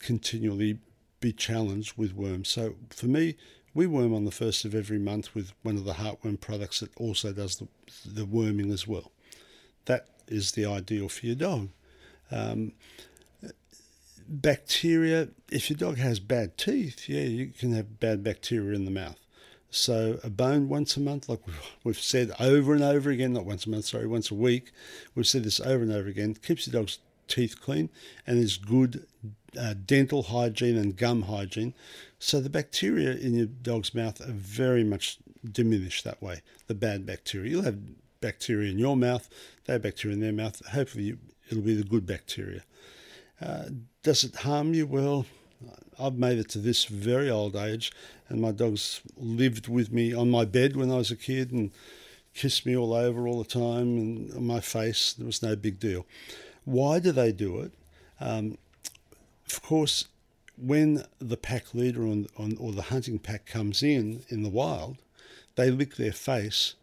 continually 0.00 0.78
be 1.20 1.32
challenged 1.32 1.96
with 1.96 2.12
worms. 2.12 2.48
So 2.48 2.74
for 2.90 3.06
me, 3.06 3.36
we 3.76 3.86
worm 3.86 4.14
on 4.14 4.24
the 4.24 4.30
first 4.30 4.64
of 4.64 4.74
every 4.74 4.98
month 4.98 5.34
with 5.34 5.52
one 5.62 5.76
of 5.76 5.84
the 5.84 5.92
heartworm 5.92 6.40
products 6.40 6.80
that 6.80 6.90
also 6.96 7.30
does 7.30 7.56
the, 7.56 7.68
the 8.06 8.24
worming 8.24 8.72
as 8.72 8.88
well. 8.88 9.12
That 9.84 10.08
is 10.26 10.52
the 10.52 10.64
ideal 10.64 11.10
for 11.10 11.26
your 11.26 11.36
dog. 11.36 11.68
Um, 12.30 12.72
bacteria, 14.26 15.28
if 15.50 15.68
your 15.68 15.76
dog 15.76 15.98
has 15.98 16.20
bad 16.20 16.56
teeth, 16.56 17.06
yeah, 17.06 17.20
you 17.20 17.48
can 17.48 17.74
have 17.74 18.00
bad 18.00 18.24
bacteria 18.24 18.74
in 18.74 18.86
the 18.86 18.90
mouth. 18.90 19.20
So 19.70 20.20
a 20.24 20.30
bone 20.30 20.70
once 20.70 20.96
a 20.96 21.00
month, 21.00 21.28
like 21.28 21.42
we've 21.84 21.98
said 21.98 22.32
over 22.40 22.72
and 22.72 22.82
over 22.82 23.10
again, 23.10 23.34
not 23.34 23.44
once 23.44 23.66
a 23.66 23.70
month, 23.70 23.84
sorry, 23.84 24.06
once 24.06 24.30
a 24.30 24.34
week. 24.34 24.72
We've 25.14 25.26
said 25.26 25.44
this 25.44 25.60
over 25.60 25.82
and 25.82 25.92
over 25.92 26.08
again. 26.08 26.34
Keeps 26.34 26.66
your 26.66 26.80
dog's 26.80 26.98
teeth 27.28 27.60
clean 27.60 27.90
and 28.26 28.38
is 28.38 28.56
good 28.56 29.06
uh, 29.58 29.74
dental 29.84 30.24
hygiene 30.24 30.76
and 30.76 30.96
gum 30.96 31.22
hygiene. 31.22 31.74
So 32.18 32.40
the 32.40 32.50
bacteria 32.50 33.12
in 33.12 33.34
your 33.34 33.46
dog's 33.46 33.94
mouth 33.94 34.20
are 34.20 34.32
very 34.32 34.84
much 34.84 35.18
diminished 35.44 36.04
that 36.04 36.22
way. 36.22 36.42
The 36.66 36.74
bad 36.74 37.06
bacteria. 37.06 37.50
You'll 37.50 37.62
have 37.62 37.78
bacteria 38.20 38.70
in 38.70 38.78
your 38.78 38.96
mouth, 38.96 39.28
they 39.64 39.74
have 39.74 39.82
bacteria 39.82 40.14
in 40.14 40.20
their 40.20 40.32
mouth. 40.32 40.64
Hopefully, 40.66 41.16
it'll 41.50 41.62
be 41.62 41.74
the 41.74 41.84
good 41.84 42.06
bacteria. 42.06 42.62
Uh, 43.40 43.66
does 44.02 44.24
it 44.24 44.36
harm 44.36 44.72
you? 44.74 44.86
Well, 44.86 45.26
I've 45.98 46.14
made 46.18 46.38
it 46.38 46.48
to 46.50 46.58
this 46.58 46.84
very 46.84 47.30
old 47.30 47.56
age, 47.56 47.92
and 48.28 48.40
my 48.40 48.52
dogs 48.52 49.00
lived 49.16 49.68
with 49.68 49.92
me 49.92 50.12
on 50.12 50.30
my 50.30 50.44
bed 50.44 50.76
when 50.76 50.90
I 50.90 50.96
was 50.96 51.10
a 51.10 51.16
kid 51.16 51.52
and 51.52 51.70
kissed 52.34 52.66
me 52.66 52.76
all 52.76 52.92
over 52.92 53.26
all 53.26 53.38
the 53.38 53.48
time 53.48 53.96
and 53.96 54.34
on 54.34 54.46
my 54.46 54.60
face. 54.60 55.14
There 55.14 55.26
was 55.26 55.42
no 55.42 55.56
big 55.56 55.80
deal. 55.80 56.06
Why 56.66 56.98
do 56.98 57.12
they 57.12 57.32
do 57.32 57.60
it? 57.60 57.72
Um, 58.20 58.58
of 59.46 59.62
course, 59.62 60.08
when 60.58 61.04
the 61.18 61.36
pack 61.36 61.72
leader 61.74 62.02
on, 62.02 62.26
on, 62.36 62.56
or 62.58 62.72
the 62.72 62.82
hunting 62.82 63.18
pack 63.18 63.46
comes 63.46 63.82
in 63.82 64.24
in 64.28 64.42
the 64.42 64.50
wild, 64.50 64.98
they 65.54 65.70
lick 65.70 65.96
their 65.96 66.12
face 66.12 66.74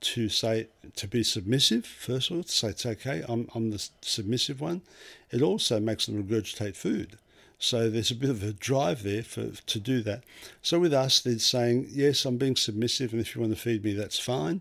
to 0.00 0.28
say 0.28 0.66
to 0.96 1.06
be 1.06 1.22
submissive 1.22 1.86
first 1.86 2.28
of 2.28 2.36
all 2.36 2.42
to 2.42 2.50
say 2.50 2.68
it's 2.70 2.84
okay 2.84 3.24
I'm, 3.28 3.48
I'm 3.54 3.70
the 3.70 3.88
submissive 4.00 4.60
one. 4.60 4.82
It 5.30 5.42
also 5.42 5.80
makes 5.80 6.06
them 6.06 6.22
regurgitate 6.22 6.76
food. 6.76 7.18
So 7.58 7.88
there's 7.88 8.10
a 8.10 8.16
bit 8.16 8.30
of 8.30 8.42
a 8.42 8.52
drive 8.52 9.04
there 9.04 9.22
for 9.22 9.50
to 9.50 9.78
do 9.78 10.02
that. 10.02 10.24
So 10.60 10.80
with 10.80 10.92
us 10.92 11.20
they're 11.20 11.38
saying 11.38 11.86
yes 11.88 12.24
i'm 12.24 12.36
being 12.36 12.56
submissive 12.56 13.12
and 13.12 13.20
if 13.20 13.34
you 13.34 13.40
want 13.40 13.54
to 13.54 13.60
feed 13.60 13.84
me 13.84 13.94
that's 13.94 14.18
fine. 14.18 14.60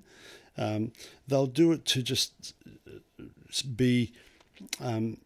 Um, 0.57 0.91
they'll 1.27 1.47
do 1.47 1.71
it 1.71 1.85
to 1.85 2.03
just 2.03 2.53
be 3.75 4.13
um, 4.79 5.17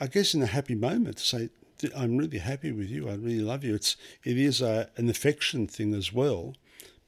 i 0.00 0.06
guess 0.06 0.34
in 0.34 0.42
a 0.42 0.46
happy 0.46 0.74
moment 0.74 1.18
to 1.18 1.24
say 1.24 1.48
i'm 1.96 2.16
really 2.16 2.38
happy 2.38 2.72
with 2.72 2.88
you 2.88 3.08
i 3.08 3.14
really 3.14 3.40
love 3.40 3.64
you 3.64 3.74
it's 3.74 3.96
it 4.24 4.36
is 4.36 4.60
a, 4.60 4.88
an 4.96 5.08
affection 5.08 5.66
thing 5.66 5.94
as 5.94 6.12
well 6.12 6.54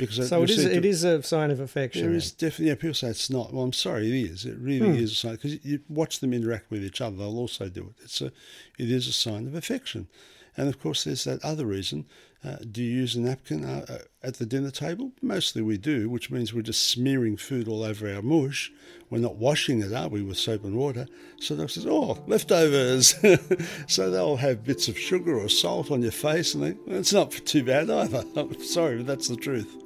because 0.01 0.29
so 0.29 0.43
it 0.43 0.51
is. 0.51 0.65
It 0.65 0.85
is 0.85 1.05
a 1.05 1.23
sign 1.23 1.51
of 1.51 1.61
affection. 1.61 2.03
There 2.03 2.15
is 2.15 2.33
definitely. 2.33 2.69
Yeah, 2.69 2.75
people 2.75 2.95
say 2.95 3.09
it's 3.09 3.31
not. 3.31 3.53
Well, 3.53 3.63
I'm 3.63 3.73
sorry, 3.73 4.09
it 4.09 4.31
is. 4.31 4.45
It 4.45 4.57
really 4.59 4.89
hmm. 4.89 5.03
is 5.03 5.13
a 5.13 5.15
sign 5.15 5.33
because 5.33 5.65
you 5.65 5.81
watch 5.89 6.21
them 6.21 6.33
interact 6.33 6.71
with 6.71 6.83
each 6.83 7.01
other. 7.01 7.17
They'll 7.17 7.39
also 7.39 7.69
do 7.69 7.83
it. 7.83 8.05
It's 8.05 8.21
a. 8.21 8.33
It 8.79 8.91
is 8.91 9.07
a 9.07 9.13
sign 9.13 9.47
of 9.47 9.55
affection, 9.55 10.09
and 10.57 10.69
of 10.69 10.81
course, 10.81 11.05
there's 11.05 11.25
that 11.25 11.45
other 11.45 11.67
reason. 11.67 12.07
Uh, 12.43 12.57
do 12.71 12.83
you 12.83 12.91
use 12.91 13.17
a 13.17 13.21
napkin 13.21 13.65
uh, 13.65 13.85
uh, 13.89 13.99
at 14.23 14.35
the 14.35 14.47
dinner 14.47 14.71
table? 14.71 15.13
Mostly 15.21 15.61
we 15.61 15.77
do, 15.77 16.09
which 16.09 16.31
means 16.31 16.55
we're 16.55 16.63
just 16.63 16.89
smearing 16.89 17.37
food 17.37 17.69
all 17.69 17.83
over 17.83 18.13
our 18.13 18.23
mush. 18.23 18.73
We're 19.11 19.19
not 19.19 19.37
washing 19.37 19.83
it, 19.83 19.93
are 19.93 20.09
we, 20.09 20.23
with 20.23 20.39
soap 20.39 20.65
and 20.65 20.75
water? 20.75 21.07
So 21.39 21.55
they'll 21.55 21.69
say, 21.69 21.83
oh, 21.87 22.23
leftovers. 22.27 23.15
so 23.87 24.11
they'll 24.11 24.37
have 24.37 24.65
bits 24.65 24.89
of 24.89 24.99
sugar 24.99 25.39
or 25.39 25.49
salt 25.51 25.91
on 25.91 26.01
your 26.01 26.13
face, 26.13 26.55
and 26.55 26.65
they, 26.65 26.95
it's 26.95 27.13
not 27.13 27.31
too 27.31 27.63
bad 27.63 27.91
either. 27.91 28.25
I'm 28.37 28.63
sorry, 28.63 28.99
but 28.99 29.07
that's 29.07 29.29
the 29.29 29.37
truth. 29.37 29.77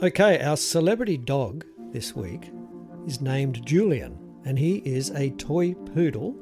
Okay, 0.00 0.40
our 0.40 0.56
celebrity 0.56 1.16
dog 1.16 1.64
this 1.92 2.14
week 2.14 2.52
is 3.06 3.20
named 3.20 3.66
Julian, 3.66 4.16
and 4.44 4.56
he 4.56 4.76
is 4.84 5.10
a 5.10 5.30
toy 5.30 5.74
poodle 5.74 6.36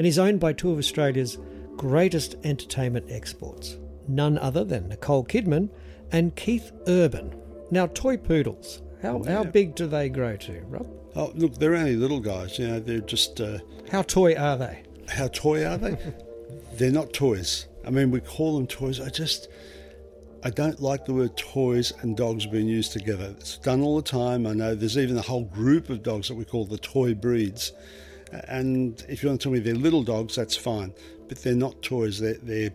and 0.00 0.06
he's 0.06 0.18
owned 0.18 0.40
by 0.40 0.50
two 0.50 0.70
of 0.70 0.78
Australia's 0.78 1.36
greatest 1.80 2.36
entertainment 2.44 3.06
exports, 3.08 3.78
none 4.06 4.36
other 4.36 4.64
than 4.64 4.86
Nicole 4.88 5.24
Kidman 5.24 5.70
and 6.12 6.36
Keith 6.36 6.72
Urban. 6.86 7.34
Now, 7.70 7.86
toy 7.86 8.18
poodles, 8.18 8.82
how, 9.00 9.22
yeah. 9.24 9.32
how 9.32 9.44
big 9.44 9.76
do 9.76 9.86
they 9.86 10.10
grow 10.10 10.36
to, 10.36 10.60
Rob? 10.68 10.86
Oh, 11.16 11.32
look, 11.34 11.54
they're 11.54 11.74
only 11.74 11.96
little 11.96 12.20
guys. 12.20 12.58
You 12.58 12.68
know, 12.68 12.80
they're 12.80 13.00
just. 13.00 13.40
Uh, 13.40 13.60
how 13.90 14.02
toy 14.02 14.34
are 14.34 14.58
they? 14.58 14.82
How 15.08 15.28
toy 15.28 15.64
are 15.64 15.78
they? 15.78 15.96
they're 16.74 16.92
not 16.92 17.14
toys. 17.14 17.66
I 17.86 17.88
mean, 17.88 18.10
we 18.10 18.20
call 18.20 18.58
them 18.58 18.66
toys. 18.66 19.00
I 19.00 19.08
just 19.08 19.48
I 20.44 20.50
don't 20.50 20.82
like 20.82 21.06
the 21.06 21.14
word 21.14 21.34
toys 21.38 21.94
and 22.02 22.14
dogs 22.14 22.44
being 22.44 22.68
used 22.68 22.92
together. 22.92 23.34
It's 23.38 23.56
done 23.56 23.80
all 23.80 23.96
the 23.96 24.02
time. 24.02 24.46
I 24.46 24.52
know 24.52 24.74
there's 24.74 24.98
even 24.98 25.16
a 25.16 25.22
whole 25.22 25.44
group 25.44 25.88
of 25.88 26.02
dogs 26.02 26.28
that 26.28 26.34
we 26.34 26.44
call 26.44 26.66
the 26.66 26.76
toy 26.76 27.14
breeds. 27.14 27.72
And 28.48 29.02
if 29.08 29.22
you 29.22 29.30
want 29.30 29.40
to 29.40 29.44
tell 29.44 29.52
me 29.52 29.60
they're 29.60 29.74
little 29.74 30.02
dogs, 30.02 30.36
that's 30.36 30.58
fine. 30.58 30.92
But 31.30 31.44
they're 31.44 31.54
not 31.54 31.80
toys. 31.80 32.18
They're, 32.18 32.38
they're 32.42 32.72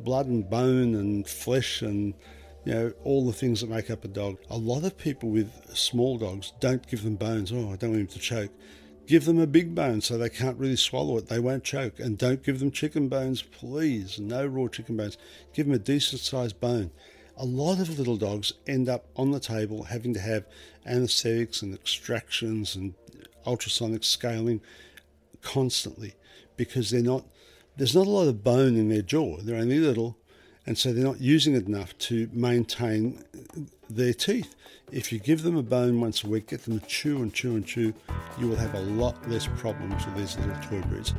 blood 0.00 0.26
and 0.26 0.50
bone 0.50 0.96
and 0.96 1.24
flesh 1.24 1.82
and 1.82 2.14
you 2.64 2.74
know 2.74 2.92
all 3.04 3.24
the 3.24 3.32
things 3.32 3.60
that 3.60 3.70
make 3.70 3.90
up 3.90 4.04
a 4.04 4.08
dog. 4.08 4.38
A 4.50 4.56
lot 4.56 4.82
of 4.82 4.98
people 4.98 5.30
with 5.30 5.52
small 5.72 6.18
dogs 6.18 6.52
don't 6.58 6.84
give 6.88 7.04
them 7.04 7.14
bones. 7.14 7.52
Oh, 7.52 7.70
I 7.70 7.76
don't 7.76 7.90
want 7.90 8.00
him 8.00 8.06
to 8.08 8.18
choke. 8.18 8.50
Give 9.06 9.24
them 9.24 9.38
a 9.38 9.46
big 9.46 9.72
bone 9.72 10.00
so 10.00 10.18
they 10.18 10.28
can't 10.28 10.58
really 10.58 10.74
swallow 10.74 11.16
it. 11.18 11.28
They 11.28 11.38
won't 11.38 11.62
choke. 11.62 12.00
And 12.00 12.18
don't 12.18 12.42
give 12.42 12.58
them 12.58 12.72
chicken 12.72 13.08
bones, 13.08 13.40
please. 13.40 14.18
No 14.18 14.44
raw 14.44 14.66
chicken 14.66 14.96
bones. 14.96 15.16
Give 15.52 15.66
them 15.66 15.76
a 15.76 15.78
decent 15.78 16.22
sized 16.22 16.60
bone. 16.60 16.90
A 17.36 17.44
lot 17.44 17.78
of 17.78 17.98
little 17.98 18.16
dogs 18.16 18.52
end 18.66 18.88
up 18.88 19.06
on 19.14 19.30
the 19.30 19.38
table 19.38 19.84
having 19.84 20.12
to 20.14 20.20
have 20.20 20.44
anesthetics 20.84 21.62
and 21.62 21.72
extractions 21.72 22.74
and 22.74 22.94
ultrasonic 23.46 24.02
scaling 24.02 24.60
constantly 25.40 26.14
because 26.56 26.90
they're 26.90 27.02
not 27.02 27.24
there's 27.76 27.94
not 27.94 28.06
a 28.06 28.10
lot 28.10 28.28
of 28.28 28.44
bone 28.44 28.76
in 28.76 28.88
their 28.88 29.02
jaw. 29.02 29.38
They're 29.38 29.56
only 29.56 29.78
little, 29.78 30.16
and 30.66 30.76
so 30.76 30.92
they're 30.92 31.04
not 31.04 31.20
using 31.20 31.54
it 31.54 31.66
enough 31.66 31.96
to 31.98 32.28
maintain 32.32 33.22
their 33.88 34.12
teeth. 34.12 34.54
If 34.90 35.12
you 35.12 35.18
give 35.18 35.42
them 35.42 35.56
a 35.56 35.62
bone 35.62 36.00
once 36.00 36.22
a 36.22 36.28
week, 36.28 36.48
get 36.48 36.64
them 36.64 36.78
to 36.78 36.86
chew 36.86 37.22
and 37.22 37.32
chew 37.32 37.56
and 37.56 37.66
chew, 37.66 37.94
you 38.38 38.48
will 38.48 38.56
have 38.56 38.74
a 38.74 38.80
lot 38.80 39.28
less 39.28 39.46
problems 39.56 40.04
with 40.04 40.16
these 40.16 40.36
little 40.36 40.56
toy 40.62 40.82
breeds. 40.88 41.14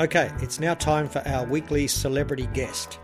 Okay, 0.00 0.30
it's 0.40 0.60
now 0.60 0.74
time 0.74 1.08
for 1.08 1.26
our 1.26 1.44
weekly 1.44 1.88
celebrity 1.88 2.48
guest. 2.54 3.00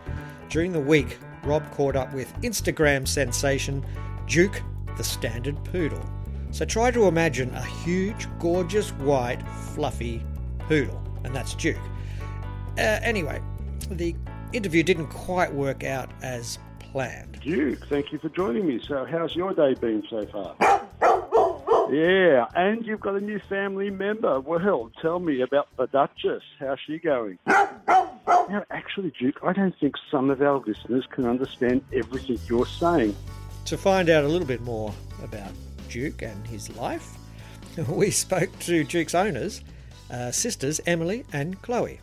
During 0.49 0.71
the 0.71 0.79
week, 0.79 1.19
Rob 1.43 1.69
caught 1.71 1.95
up 1.95 2.13
with 2.13 2.33
Instagram 2.41 3.07
sensation 3.07 3.85
Duke 4.27 4.61
the 4.97 5.03
Standard 5.03 5.61
Poodle. 5.65 6.14
So 6.55 6.63
try 6.63 6.89
to 6.89 7.09
imagine 7.09 7.53
a 7.53 7.61
huge, 7.61 8.29
gorgeous, 8.39 8.91
white, 8.93 9.45
fluffy 9.73 10.23
poodle, 10.59 11.03
and 11.25 11.35
that's 11.35 11.53
Duke. 11.53 11.75
Uh, 12.77 12.97
anyway, 13.03 13.41
the 13.89 14.15
interview 14.53 14.81
didn't 14.81 15.07
quite 15.07 15.53
work 15.53 15.83
out 15.83 16.11
as 16.21 16.57
planned. 16.79 17.41
Duke, 17.41 17.85
thank 17.89 18.13
you 18.13 18.19
for 18.19 18.29
joining 18.29 18.67
me. 18.67 18.79
So, 18.87 19.03
how's 19.03 19.35
your 19.35 19.53
day 19.53 19.73
been 19.73 20.01
so 20.09 20.25
far? 20.27 20.55
Yeah, 21.91 22.45
and 22.55 22.85
you've 22.87 23.01
got 23.01 23.15
a 23.15 23.19
new 23.19 23.39
family 23.49 23.89
member. 23.89 24.39
Well, 24.39 24.91
tell 25.01 25.19
me 25.19 25.41
about 25.41 25.67
the 25.75 25.87
Duchess. 25.87 26.41
How's 26.57 26.79
she 26.87 26.99
going? 26.99 27.37
Now, 27.47 28.63
actually, 28.71 29.11
Duke, 29.19 29.39
I 29.43 29.51
don't 29.51 29.77
think 29.77 29.95
some 30.09 30.29
of 30.29 30.41
our 30.41 30.59
listeners 30.65 31.05
can 31.11 31.25
understand 31.25 31.83
everything 31.91 32.39
you're 32.47 32.65
saying. 32.65 33.13
To 33.65 33.77
find 33.77 34.09
out 34.09 34.23
a 34.23 34.27
little 34.29 34.47
bit 34.47 34.61
more 34.61 34.93
about 35.21 35.51
Duke 35.95 36.23
and 36.23 36.45
his 36.45 36.75
life, 36.75 37.15
we 37.87 38.11
spoke 38.11 38.49
to 38.59 38.83
Duke's 38.83 39.15
owners, 39.15 39.61
uh, 40.11 40.29
sisters 40.29 40.81
Emily 40.85 41.23
and 41.31 41.61
Chloe. 41.61 42.01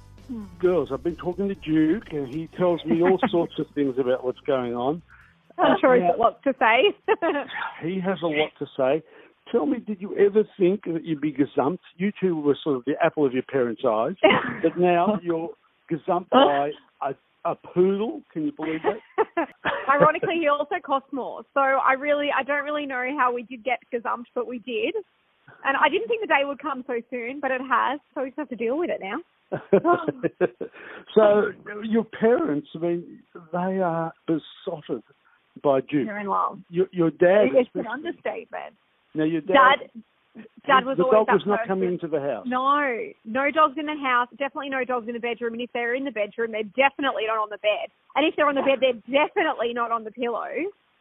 Girls, 0.59 0.89
I've 0.91 1.03
been 1.03 1.17
talking 1.17 1.47
to 1.49 1.55
Duke, 1.55 2.11
and 2.11 2.27
he 2.27 2.49
tells 2.57 2.83
me 2.87 3.03
all 3.03 3.19
sorts 3.29 3.53
of 3.59 3.67
things 3.75 3.99
about 3.99 4.25
what's 4.25 4.41
going 4.47 4.75
on. 4.75 5.03
I'm 5.59 5.77
sure 5.79 5.95
he's 5.97 6.05
got 6.05 6.19
lots 6.19 6.43
to 6.45 6.55
say. 6.59 6.97
He 7.83 8.01
has 8.01 8.17
a 8.23 8.29
lot 8.29 8.53
to 8.61 8.67
say. 8.75 9.03
Tell 9.51 9.67
me, 9.67 9.81
did 9.81 10.01
you 10.01 10.17
ever 10.17 10.45
think 10.59 10.85
that 10.87 11.05
you'd 11.05 11.21
be 11.21 11.35
gazumped? 11.35 11.81
You 11.99 12.13
two 12.19 12.41
were 12.41 12.57
sort 12.65 12.77
of 12.77 12.87
the 12.87 12.95
apple 13.05 13.27
of 13.27 13.35
your 13.35 13.43
parents' 13.43 13.83
eyes, 13.87 14.15
but 14.63 14.79
now 14.79 15.21
you're 15.23 15.51
gazumped 15.91 16.31
by 16.31 16.71
a, 17.03 17.15
a 17.45 17.55
poodle. 17.55 18.23
Can 18.33 18.45
you 18.47 18.53
believe 18.53 18.81
that? 18.85 19.49
Ironically, 19.89 20.37
he 20.41 20.49
also 20.49 20.77
costs 20.85 21.13
more. 21.13 21.43
So 21.55 21.61
I 21.61 21.95
really, 21.95 22.29
I 22.37 22.43
don't 22.43 22.65
really 22.65 22.87
know 22.87 23.05
how 23.19 23.33
we 23.33 23.43
did 23.43 23.65
get 23.65 23.79
gazumped, 23.93 24.27
but 24.35 24.47
we 24.47 24.59
did. 24.61 24.95
And 25.65 25.77
I 25.77 25.89
didn't 25.89 26.09
think 26.09 26.21
the 26.23 26.27
day 26.29 26.45
would 26.45 26.61
come 26.61 26.85
so 26.87 26.95
soon, 27.11 27.41
but 27.41 27.51
it 27.51 27.61
has. 27.69 28.01
So 28.15 28.23
we 28.23 28.29
just 28.29 28.39
have 28.39 28.49
to 28.51 28.57
deal 28.57 28.79
with 28.79 28.91
it 28.91 29.01
now. 29.01 29.19
so 31.15 31.53
your 31.83 32.05
parents, 32.05 32.69
I 32.75 32.79
mean, 32.79 33.21
they 33.53 33.79
are 33.81 34.13
besotted 34.27 35.03
by 35.63 35.81
Duke. 35.81 36.07
They're 36.07 36.21
in 36.21 36.27
love. 36.29 36.59
Your, 36.71 36.87
your 36.93 37.11
dad, 37.11 37.47
It's 37.53 37.55
an 37.75 37.81
especially- 37.81 37.89
understatement. 37.93 38.75
now 39.15 39.25
your 39.25 39.43
dad, 39.43 39.55
Dad, 39.81 40.03
Dad 40.67 40.89
was 40.89 40.97
the 40.97 41.05
always 41.05 41.27
dog 41.27 41.29
was 41.29 41.47
not 41.47 41.59
person- 41.61 41.69
coming 41.69 41.89
into 41.93 42.09
the 42.09 42.21
house. 42.21 42.47
No, 42.47 42.81
no 43.25 43.51
dogs 43.51 43.77
in 43.77 43.87
the 43.87 43.99
house. 44.01 44.29
Definitely 44.39 44.71
no 44.71 44.85
dogs 44.85 45.07
in 45.09 45.15
the 45.15 45.21
bedroom. 45.21 45.53
And 45.55 45.63
if 45.63 45.71
they're 45.73 45.95
in 45.95 46.05
the 46.05 46.11
bedroom, 46.11 46.53
they're 46.53 46.73
definitely 46.73 47.29
not 47.29 47.37
on 47.37 47.51
the 47.51 47.59
bed. 47.59 47.93
And 48.17 48.25
if 48.25 48.35
they're 48.37 48.49
on 48.49 48.55
the 48.55 48.63
bed, 48.63 48.81
they're 48.81 49.03
definitely 49.05 49.75
not 49.75 49.91
on 49.91 50.05
the 50.05 50.13
pillow. 50.13 50.49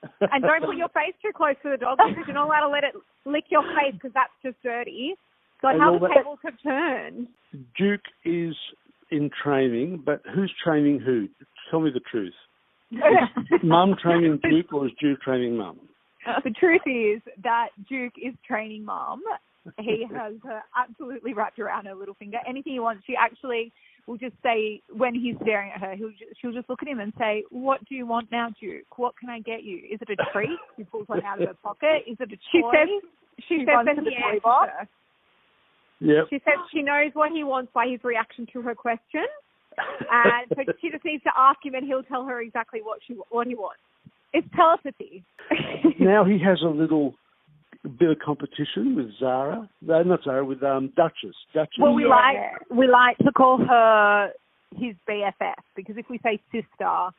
And 0.19 0.41
don't 0.41 0.65
put 0.65 0.77
your 0.77 0.89
face 0.89 1.13
too 1.21 1.29
close 1.31 1.53
to 1.61 1.69
the 1.69 1.77
dog 1.77 1.99
because 1.99 2.23
you're 2.25 2.33
not 2.33 2.47
allowed 2.47 2.65
to 2.65 2.73
let 2.73 2.83
it 2.83 2.95
lick 3.23 3.45
your 3.49 3.61
face 3.61 3.93
because 3.93 4.09
that's 4.15 4.33
just 4.43 4.57
dirty. 4.63 5.13
And 5.61 5.79
how 5.79 5.99
the 5.99 6.09
tables 6.09 6.39
have 6.43 6.55
turned. 6.63 7.27
Duke 7.77 8.01
is 8.25 8.55
in 9.11 9.29
training, 9.43 10.01
but 10.03 10.23
who's 10.33 10.51
training 10.63 11.01
who? 11.05 11.27
Tell 11.69 11.81
me 11.81 11.91
the 11.93 11.99
truth. 11.99 12.33
Mum 13.63 13.95
training 14.01 14.39
Duke 14.41 14.73
or 14.73 14.87
is 14.87 14.91
Duke 14.99 15.21
training 15.21 15.55
Mum? 15.55 15.79
The 16.43 16.51
truth 16.51 16.81
is 16.85 17.21
that 17.43 17.69
Duke 17.89 18.13
is 18.17 18.33
training 18.47 18.85
mum. 18.85 19.23
He 19.79 20.05
has 20.15 20.33
her 20.43 20.61
absolutely 20.77 21.33
wrapped 21.33 21.59
around 21.59 21.85
her 21.85 21.95
little 21.95 22.15
finger. 22.15 22.37
Anything 22.47 22.73
he 22.73 22.79
wants, 22.79 23.03
she 23.05 23.15
actually 23.15 23.71
will 24.07 24.17
just 24.17 24.35
say 24.43 24.81
when 24.91 25.13
he's 25.13 25.35
staring 25.41 25.71
at 25.73 25.81
her, 25.81 25.95
he'll 25.95 26.09
just, 26.09 26.39
she'll 26.41 26.53
just 26.53 26.69
look 26.69 26.81
at 26.81 26.87
him 26.87 26.99
and 26.99 27.13
say, 27.17 27.43
"What 27.49 27.83
do 27.85 27.95
you 27.95 28.05
want 28.05 28.31
now, 28.31 28.49
Duke? 28.59 28.97
What 28.97 29.17
can 29.17 29.29
I 29.29 29.39
get 29.39 29.63
you? 29.63 29.77
Is 29.77 29.99
it 30.01 30.09
a 30.09 30.31
treat?" 30.31 30.59
She 30.77 30.83
pulls 30.83 31.07
one 31.07 31.23
out 31.23 31.41
of 31.41 31.47
her 31.47 31.53
pocket. 31.55 32.03
Is 32.07 32.17
it 32.19 32.31
a 32.31 32.35
toy? 32.35 32.37
She 32.51 32.61
says 32.73 32.89
she 33.47 33.57
says 33.59 33.67
runs 33.67 33.87
that 33.87 34.03
the 34.03 34.09
he 34.09 34.15
toy 34.15 34.27
answers 34.27 34.41
box. 34.43 34.71
Yep. 35.99 36.27
She 36.31 36.41
says 36.43 36.57
she 36.73 36.81
knows 36.81 37.11
what 37.13 37.31
he 37.31 37.43
wants 37.43 37.71
by 37.73 37.87
his 37.87 38.03
reaction 38.03 38.47
to 38.53 38.61
her 38.63 38.73
question, 38.73 39.25
and 40.11 40.47
so 40.49 40.73
she 40.81 40.89
just 40.89 41.05
needs 41.05 41.23
to 41.23 41.31
ask 41.37 41.59
him, 41.63 41.75
and 41.75 41.85
he'll 41.85 42.03
tell 42.03 42.25
her 42.25 42.41
exactly 42.41 42.81
what 42.81 42.99
she 43.07 43.13
what 43.29 43.47
he 43.47 43.55
wants. 43.55 43.81
It's 44.33 44.47
telepathy. 44.55 45.23
now 45.99 46.23
he 46.23 46.39
has 46.39 46.61
a 46.61 46.69
little 46.69 47.13
bit 47.99 48.09
of 48.11 48.19
competition 48.19 48.95
with 48.95 49.07
Zara. 49.19 49.69
No, 49.81 50.03
not 50.03 50.23
Zara, 50.23 50.45
with 50.45 50.63
um, 50.63 50.93
Duchess. 50.95 51.35
Duchess. 51.53 51.79
Well, 51.79 51.93
we 51.93 52.03
Yeah. 52.03 52.09
like 52.09 52.69
we 52.69 52.87
like 52.87 53.17
to 53.19 53.31
call 53.31 53.57
her 53.57 54.31
his 54.75 54.95
BFF 55.09 55.55
because 55.75 55.97
if 55.97 56.05
we 56.09 56.19
say 56.23 56.39
sister 56.51 57.09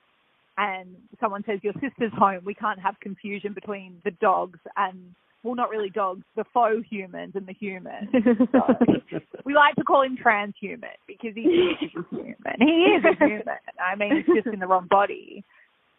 and 0.59 0.96
someone 1.20 1.44
says 1.44 1.61
your 1.62 1.75
sister's 1.75 2.12
home, 2.16 2.42
we 2.44 2.55
can't 2.55 2.79
have 2.79 2.98
confusion 3.01 3.53
between 3.53 4.01
the 4.05 4.11
dogs 4.12 4.59
and 4.77 5.14
well, 5.42 5.57
not 5.57 5.70
really 5.70 5.90
dogs, 5.90 6.22
the 6.37 6.44
faux 6.55 6.87
humans 6.88 7.33
and 7.35 7.46
the 7.46 7.53
humans. 7.53 8.09
So 8.53 9.40
we 9.44 9.55
like 9.55 9.75
to 9.75 9.83
call 9.85 10.03
him 10.03 10.16
transhuman 10.16 10.94
because 11.09 11.33
he 11.35 11.40
is 11.40 11.77
a 11.96 12.14
human. 12.14 12.37
He 12.59 12.96
is 12.96 13.05
a 13.05 13.25
human. 13.25 13.59
I 13.81 13.96
mean, 13.96 14.25
he's 14.25 14.37
just 14.37 14.46
in 14.46 14.61
the 14.61 14.66
wrong 14.68 14.87
body. 14.88 15.44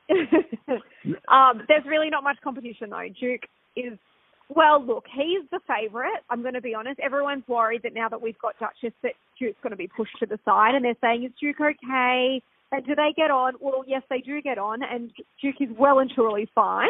um, 1.28 1.62
there's 1.68 1.86
really 1.86 2.10
not 2.10 2.24
much 2.24 2.38
competition 2.44 2.90
though. 2.90 3.08
Duke 3.20 3.44
is 3.76 3.98
well, 4.50 4.84
look, 4.86 5.06
he's 5.14 5.50
the 5.52 5.60
favourite. 5.68 6.20
I'm 6.30 6.42
going 6.42 6.54
to 6.54 6.62
be 6.62 6.76
honest. 6.76 7.00
Everyone's 7.00 7.48
worried 7.48 7.82
that 7.84 7.94
now 7.94 8.10
that 8.10 8.22
we've 8.22 8.38
got 8.40 8.56
Duchess, 8.60 8.94
that 9.02 9.14
Duke's 9.40 9.58
going 9.64 9.72
to 9.72 9.78
be 9.78 9.88
pushed 9.88 10.18
to 10.20 10.26
the 10.26 10.38
side, 10.46 10.76
and 10.76 10.84
they're 10.84 11.00
saying, 11.02 11.24
"Is 11.24 11.32
Duke 11.40 11.62
okay? 11.62 12.42
And 12.72 12.86
do 12.86 12.96
they 12.96 13.14
get 13.16 13.32
on?" 13.32 13.54
Well, 13.60 13.84
yes, 13.88 14.04
they 14.10 14.20
do 14.20 14.42
get 14.42 14.58
on, 14.58 14.84
and 14.84 15.12
Duke 15.42 15.56
is 15.60 15.70
well 15.78 16.00
and 16.00 16.12
truly 16.12 16.48
fine. 16.54 16.90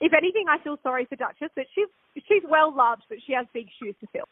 If 0.00 0.12
anything, 0.12 0.46
I 0.48 0.62
feel 0.62 0.78
sorry 0.82 1.06
for 1.06 1.16
Duchess, 1.16 1.50
but 1.54 1.66
she's 1.74 1.88
she's 2.28 2.42
well 2.48 2.74
loved, 2.74 3.02
but 3.08 3.18
she 3.26 3.32
has 3.32 3.46
big 3.52 3.68
shoes 3.80 3.94
to 4.00 4.06
fill. 4.12 4.28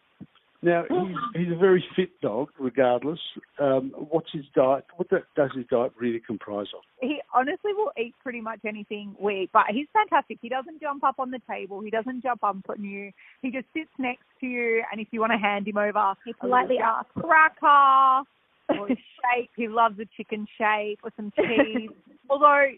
Now 0.63 0.85
he's 0.89 1.17
he's 1.45 1.53
a 1.53 1.59
very 1.59 1.85
fit 1.95 2.21
dog, 2.21 2.49
regardless. 2.59 3.19
Um, 3.59 3.93
what's 4.11 4.31
his 4.33 4.45
diet? 4.55 4.85
What 4.97 5.09
the, 5.11 5.23
does 5.37 5.51
his 5.55 5.67
diet 5.71 5.93
really 5.99 6.21
comprise 6.21 6.67
of? 6.75 6.83
he 7.01 7.21
honestly 7.35 7.73
will 7.75 7.93
eat 7.99 8.15
pretty 8.23 8.41
much 8.41 8.61
anything 8.67 9.15
we 9.21 9.43
eat, 9.43 9.51
but 9.53 9.65
he's 9.71 9.87
fantastic. 9.93 10.39
He 10.41 10.49
doesn't 10.49 10.81
jump 10.81 11.05
up 11.05 11.17
on 11.19 11.31
the 11.31 11.41
table. 11.49 11.81
He 11.81 11.91
doesn't 11.91 12.23
jump 12.23 12.43
up 12.43 12.57
on 12.69 12.83
you. 12.83 13.13
He 13.43 13.51
just 13.51 13.67
sits 13.75 13.91
next 13.99 14.25
to 14.41 14.47
you, 14.47 14.83
and 14.91 15.01
if 15.01 15.09
you 15.11 15.21
want 15.21 15.33
to 15.33 15.39
hand 15.39 15.69
him 15.69 15.77
over, 15.77 16.15
He 16.25 16.33
politely 16.33 16.79
a 16.79 16.85
asks. 16.85 17.11
cracker 17.15 18.27
or 18.71 18.87
a 18.87 18.97
shape. 18.97 19.51
He 19.57 19.69
loves 19.69 19.99
a 20.01 20.07
chicken 20.17 20.47
shape 20.59 21.01
or 21.03 21.13
some 21.17 21.33
cheese. 21.37 21.91
Although 22.31 22.71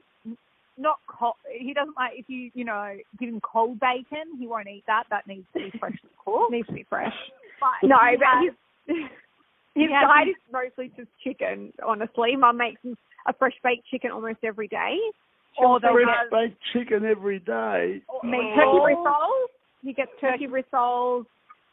not 0.76 0.98
cold, 1.08 1.34
he 1.50 1.74
doesn't 1.74 1.96
like 1.96 2.12
if 2.16 2.26
you 2.28 2.50
you 2.54 2.64
know 2.64 2.94
give 3.18 3.28
him 3.28 3.40
cold 3.40 3.80
bacon. 3.80 4.38
He 4.38 4.46
won't 4.46 4.68
eat 4.68 4.84
that. 4.86 5.04
That 5.10 5.26
needs 5.26 5.46
to 5.54 5.70
be 5.70 5.78
freshly 5.78 6.10
cooked. 6.24 6.52
Needs 6.52 6.66
to 6.68 6.72
be 6.74 6.86
fresh. 6.88 7.14
But 7.60 7.88
No, 7.88 7.96
he 8.10 8.16
but 8.16 8.26
has- 8.26 8.44
his 8.44 8.96
he 9.74 9.82
his 9.82 9.90
has 9.90 10.02
diet 10.08 10.26
his- 10.28 10.36
is 10.36 10.42
mostly 10.52 10.88
just 10.96 11.10
chicken. 11.22 11.72
Honestly, 11.84 12.36
Mum 12.36 12.56
makes 12.56 12.80
him 12.82 12.96
a 13.26 13.32
fresh 13.32 13.54
baked 13.62 13.86
chicken 13.86 14.10
almost 14.10 14.38
every 14.42 14.68
day. 14.68 14.98
or 15.60 15.80
they'll 15.80 15.92
Fresh 15.92 16.06
get 16.06 16.30
baked 16.30 16.62
chicken 16.72 17.04
every 17.04 17.40
day. 17.40 18.00
meatballs. 18.22 18.54
turkey 18.54 18.94
rissoles. 18.94 19.46
He 19.82 19.92
gets 19.92 20.10
turkey 20.20 20.46
rissoles. 20.46 21.26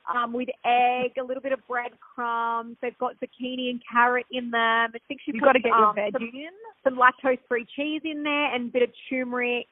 um, 0.08 0.34
with 0.34 0.50
egg, 0.63 1.17
a 1.17 1.24
little 1.24 1.41
bit 1.41 1.52
of 1.52 1.60
breadcrumbs. 1.67 2.78
They've 2.80 2.95
got 3.00 3.15
zucchini 3.19 3.71
and 3.71 3.82
carrot 3.91 4.28
in 4.32 4.52
them. 4.52 4.91
I 4.93 5.00
think 5.08 5.19
she 5.26 5.32
You've 5.34 5.41
got 5.43 5.54
to 5.54 5.60
get 5.60 5.69
your 5.69 5.86
um, 5.88 5.95
veg 5.95 6.13
some, 6.13 6.21
in, 6.32 6.50
some 6.84 6.95
lactose-free 6.95 7.65
cheese 7.76 8.02
in 8.04 8.21
there 8.21 8.54
and 8.54 8.69
a 8.69 8.71
bit 8.71 8.84
of 8.84 8.89
turmeric. 9.10 9.65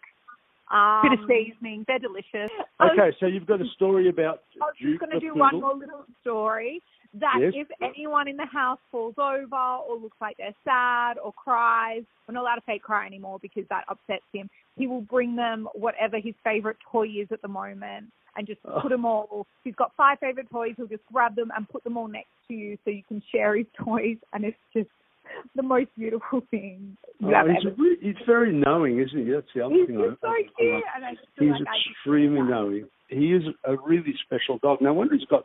Um, 0.74 1.02
bit 1.04 1.20
of 1.20 1.26
seasoning. 1.30 1.86
They're 1.88 2.00
delicious. 2.00 2.50
Okay, 2.82 3.16
so 3.20 3.28
you've 3.28 3.46
got 3.46 3.62
a 3.62 3.68
story 3.76 4.10
about 4.10 4.42
I 4.60 4.66
was 4.66 4.74
Duke 4.82 4.90
just 4.92 5.00
going 5.02 5.12
to 5.12 5.20
do 5.20 5.34
poodle. 5.34 5.40
one 5.40 5.62
more 5.62 5.76
little 5.76 6.06
story. 6.22 6.82
That 7.20 7.36
Yes. 7.40 7.54
if 7.56 7.68
anyone 7.80 8.28
in 8.28 8.38
the 8.38 8.48
house 8.48 8.80
falls 8.92 9.14
over 9.20 9.56
or 9.56 9.98
looks 9.98 10.18
like 10.20 10.36
they're 10.38 10.56
sad 10.64 11.20
or 11.20 11.32
cries, 11.34 12.02
we're 12.28 12.34
not 12.34 12.42
allowed 12.42 12.56
to 12.56 12.64
say 12.66 12.80
cry 12.80 13.06
anymore 13.06 13.38
because 13.40 13.66
that 13.70 13.84
upsets 13.88 14.24
him. 14.34 14.50
He 14.76 14.88
will 14.88 15.02
bring 15.02 15.36
them 15.36 15.68
whatever 15.76 16.18
his 16.18 16.34
favorite 16.44 16.78
toy 16.92 17.06
is 17.08 17.28
at 17.32 17.44
the 17.44 17.48
moment 17.48 18.12
and 18.36 18.48
just 18.48 18.60
Oh. 18.66 18.82
put 18.82 18.90
them 18.90 19.06
all. 19.06 19.46
He's 19.64 19.76
got 19.76 19.92
five 19.96 20.18
favorite 20.20 20.50
toys. 20.50 20.74
He'll 20.76 20.88
just 20.88 21.06
grab 21.14 21.36
them 21.36 21.52
and 21.56 21.70
put 21.70 21.84
them 21.84 21.98
all 21.98 22.08
next 22.08 22.32
to 22.48 22.56
you 22.56 22.80
so 22.84 22.90
you 22.90 23.04
can 23.08 23.22
share 23.32 23.56
his 23.56 23.68
toys. 23.78 24.18
And 24.34 24.44
it's 24.44 24.58
just 24.74 24.90
the 25.56 25.64
most 25.64 25.90
beautiful 25.98 26.42
thing 26.52 26.98
oh, 27.24 27.30
you 27.30 27.36
Oh, 27.36 27.48
he's, 27.48 27.66
ever. 27.66 27.76
he's 28.02 28.26
very 28.26 28.54
knowing, 28.54 29.00
isn't 29.00 29.26
he? 29.26 29.32
That's 29.32 29.48
the 29.56 29.66
other 29.66 29.76
He's 29.76 29.88
thing. 29.88 29.98
I- 30.00 30.16
so 30.22 30.28
I- 30.28 30.44
cute, 30.58 30.84
and 30.96 31.06
I 31.06 31.12
just 31.12 31.26
feel 31.38 31.54
He's 31.54 31.66
like 31.66 31.78
extremely 31.92 32.42
knowing. 32.42 32.88
He 33.10 33.34
is 33.34 33.44
a 33.66 33.76
really 33.78 34.16
special 34.26 34.58
dog. 34.60 34.82
No 34.82 34.94
wonder 34.94 35.16
he's 35.16 35.28
got 35.28 35.44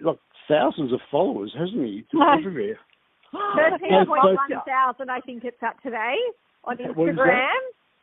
like 0.00 0.18
thousands 0.48 0.92
of 0.92 1.00
followers, 1.10 1.54
hasn't 1.58 1.84
he? 1.84 2.04
Everywhere. 2.38 2.78
Thirteen 3.56 3.90
point 4.06 4.24
one 4.24 4.48
thousand, 4.66 5.10
I 5.10 5.20
think 5.20 5.44
it's 5.44 5.62
up 5.62 5.80
today 5.82 6.16
on 6.64 6.78
Instagram. 6.78 7.48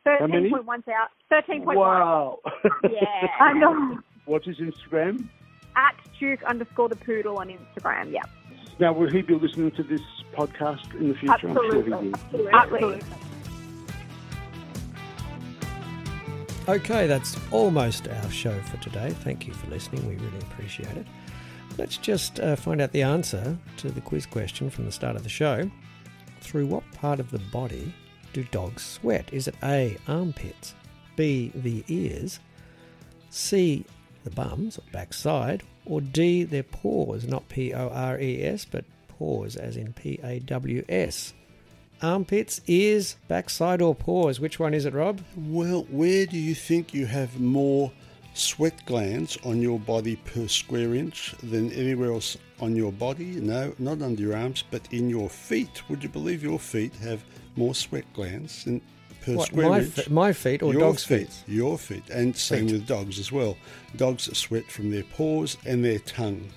Thirteen 0.04 0.50
point 0.50 0.66
one 0.66 0.82
thousand. 0.82 1.08
Thirteen 1.28 1.64
point 1.64 1.78
one. 1.78 1.88
Wow. 2.00 2.38
Yeah, 2.84 3.26
I 3.40 3.52
know. 3.54 3.98
What's 4.26 4.46
his 4.46 4.58
Instagram? 4.58 5.28
At 5.74 5.94
Duke 6.18 6.42
underscore 6.44 6.88
the 6.88 6.96
poodle 6.96 7.38
on 7.38 7.48
Instagram. 7.48 8.12
Yeah, 8.12 8.22
Now, 8.78 8.92
will 8.92 9.10
he 9.10 9.22
be 9.22 9.34
listening 9.34 9.72
to 9.72 9.82
this 9.82 10.00
podcast 10.36 10.94
in 10.94 11.08
the 11.08 11.14
future? 11.14 11.32
I'm 11.48 11.54
sure 11.54 11.82
he 11.82 11.92
absolutely, 11.92 12.52
absolutely. 12.52 13.02
Okay, 16.68 17.06
that's 17.06 17.36
almost 17.52 18.08
our 18.08 18.30
show 18.30 18.58
for 18.62 18.76
today. 18.78 19.10
Thank 19.22 19.46
you 19.46 19.54
for 19.54 19.68
listening. 19.68 20.06
We 20.08 20.16
really 20.16 20.38
appreciate 20.38 20.96
it. 20.96 21.06
Let's 21.78 21.96
just 21.96 22.40
uh, 22.40 22.56
find 22.56 22.80
out 22.80 22.90
the 22.92 23.02
answer 23.02 23.56
to 23.76 23.90
the 23.90 24.00
quiz 24.00 24.26
question 24.26 24.68
from 24.70 24.84
the 24.84 24.92
start 24.92 25.14
of 25.14 25.22
the 25.22 25.28
show. 25.28 25.70
Through 26.40 26.66
what 26.66 26.82
part 26.92 27.20
of 27.20 27.30
the 27.30 27.38
body 27.38 27.94
do 28.32 28.42
dogs 28.44 28.82
sweat? 28.82 29.28
Is 29.32 29.46
it 29.46 29.54
A, 29.62 29.96
armpits, 30.08 30.74
B, 31.14 31.52
the 31.54 31.84
ears, 31.88 32.40
C, 33.30 33.84
the 34.24 34.30
bums 34.30 34.78
or 34.78 34.82
backside, 34.90 35.62
or 35.84 36.00
D, 36.00 36.42
their 36.42 36.64
paws, 36.64 37.26
not 37.26 37.48
P 37.48 37.72
O 37.74 37.88
R 37.88 38.18
E 38.18 38.42
S, 38.42 38.64
but 38.64 38.84
paws 39.18 39.56
as 39.56 39.76
in 39.76 39.92
P 39.92 40.18
A 40.22 40.38
W 40.40 40.84
S? 40.88 41.32
Armpits, 42.02 42.60
ears, 42.66 43.16
backside, 43.26 43.80
or 43.80 43.94
paws? 43.94 44.38
Which 44.38 44.58
one 44.60 44.74
is 44.74 44.84
it, 44.84 44.92
Rob? 44.92 45.20
Well, 45.36 45.86
where 45.90 46.26
do 46.26 46.36
you 46.38 46.54
think 46.54 46.92
you 46.92 47.06
have 47.06 47.40
more 47.40 47.90
sweat 48.34 48.84
glands 48.84 49.38
on 49.44 49.62
your 49.62 49.78
body 49.78 50.16
per 50.16 50.46
square 50.46 50.94
inch 50.94 51.34
than 51.42 51.72
anywhere 51.72 52.12
else 52.12 52.36
on 52.60 52.76
your 52.76 52.92
body? 52.92 53.24
No, 53.36 53.74
not 53.78 54.02
under 54.02 54.20
your 54.20 54.36
arms, 54.36 54.62
but 54.70 54.82
in 54.92 55.08
your 55.08 55.30
feet. 55.30 55.88
Would 55.88 56.02
you 56.02 56.10
believe 56.10 56.42
your 56.42 56.58
feet 56.58 56.94
have 56.96 57.24
more 57.56 57.74
sweat 57.74 58.04
glands 58.12 58.64
than 58.64 58.82
per 59.22 59.36
What, 59.36 59.46
square 59.46 59.68
my, 59.70 59.78
inch? 59.80 59.88
fe- 59.94 60.12
my 60.12 60.32
feet 60.34 60.62
or 60.62 60.72
your 60.72 60.82
dog's 60.82 61.04
feet, 61.04 61.30
feet? 61.30 61.44
Your 61.54 61.78
feet, 61.78 62.04
and 62.12 62.36
same 62.36 62.66
Feet. 62.68 62.72
with 62.74 62.86
dogs 62.86 63.18
as 63.18 63.32
well. 63.32 63.56
Dogs 63.96 64.24
sweat 64.36 64.70
from 64.70 64.90
their 64.90 65.02
paws 65.04 65.56
and 65.64 65.82
their 65.82 66.00
tongue, 66.00 66.50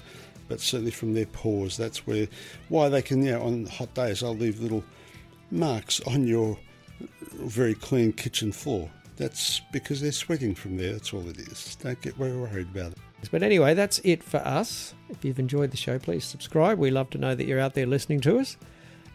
but 0.50 0.60
certainly 0.60 0.92
from 0.92 1.14
their 1.14 1.28
paws. 1.28 1.78
That's 1.78 2.06
where 2.06 2.28
why 2.68 2.90
they 2.90 3.02
can, 3.02 3.24
you 3.24 3.32
know, 3.32 3.44
on 3.44 3.68
hot 3.68 3.94
days, 3.94 4.22
I'll 4.24 4.36
leave 4.36 4.60
little 4.60 4.84
marks 5.52 6.02
on 6.02 6.28
your 6.28 6.58
very 7.34 7.76
clean 7.76 8.12
kitchen 8.12 8.52
floor. 8.52 8.90
That's 9.16 9.62
because 9.72 10.02
they're 10.02 10.12
sweating 10.12 10.56
from 10.56 10.78
there. 10.78 10.94
That's 10.94 11.14
all 11.14 11.28
it 11.28 11.38
is. 11.38 11.76
Don't 11.82 12.02
get 12.02 12.18
worried 12.18 12.68
about 12.74 12.94
it. 12.94 12.98
But 13.32 13.44
anyway, 13.44 13.74
that's 13.74 14.00
it 14.04 14.24
for 14.24 14.38
us. 14.38 14.94
If 15.10 15.26
you've 15.26 15.40
enjoyed 15.40 15.72
the 15.72 15.78
show, 15.78 16.00
please 16.00 16.24
subscribe. 16.24 16.80
We 16.80 16.90
love 16.90 17.10
to 17.12 17.18
know 17.18 17.36
that 17.36 17.46
you're 17.46 17.60
out 17.60 17.74
there 17.74 17.86
listening 17.86 18.22
to 18.22 18.40
us. 18.40 18.58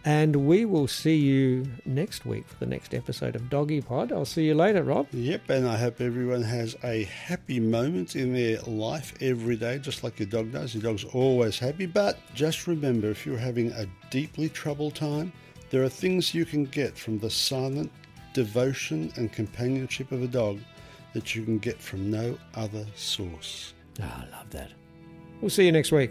And 0.07 0.37
we 0.47 0.67
will 0.67 0.87
see 0.87 1.17
you 1.17 1.67
next 1.87 2.27
week 2.27 2.47
for 2.47 2.57
the 2.57 2.67
next 2.67 2.93
episode 2.93 3.35
of 3.35 3.49
Doggy 3.49 3.81
Pod. 3.81 4.13
I'll 4.13 4.27
see 4.27 4.45
you 4.45 4.55
later, 4.55 4.83
Rob. 4.83 5.07
Yep, 5.13 5.49
and 5.49 5.67
I 5.67 5.79
hope 5.79 6.03
everyone 6.03 6.43
has 6.43 6.77
a 6.85 7.05
happy 7.05 7.59
moment 7.59 8.15
in 8.15 8.35
their 8.35 8.61
life 8.63 9.15
every 9.23 9.57
day, 9.57 9.79
just 9.79 10.05
like 10.05 10.19
your 10.19 10.29
dog 10.29 10.53
does. 10.53 10.75
Your 10.75 10.83
dog's 10.83 11.05
always 11.05 11.59
happy. 11.59 11.87
But 11.87 12.19
just 12.35 12.67
remember 12.67 13.09
if 13.09 13.25
you're 13.25 13.39
having 13.39 13.73
a 13.73 13.87
deeply 14.11 14.51
troubled 14.51 14.95
time, 14.95 15.33
there 15.71 15.83
are 15.83 15.89
things 15.89 16.35
you 16.35 16.45
can 16.45 16.67
get 16.67 16.99
from 16.99 17.19
the 17.19 17.31
silent 17.31 17.91
devotion 18.35 19.11
and 19.17 19.33
companionship 19.33 20.13
of 20.13 20.23
a 20.23 20.29
dog 20.29 20.61
that 21.15 21.35
you 21.35 21.45
can 21.45 21.57
get 21.59 21.81
from 21.81 22.11
no 22.11 22.37
other 22.55 22.85
source. 22.95 23.73
Ah, 24.03 24.27
I 24.27 24.37
love 24.37 24.51
that. 24.51 24.71
We'll 25.41 25.51
see 25.51 25.65
you 25.65 25.73
next 25.73 25.93
week. 25.93 26.11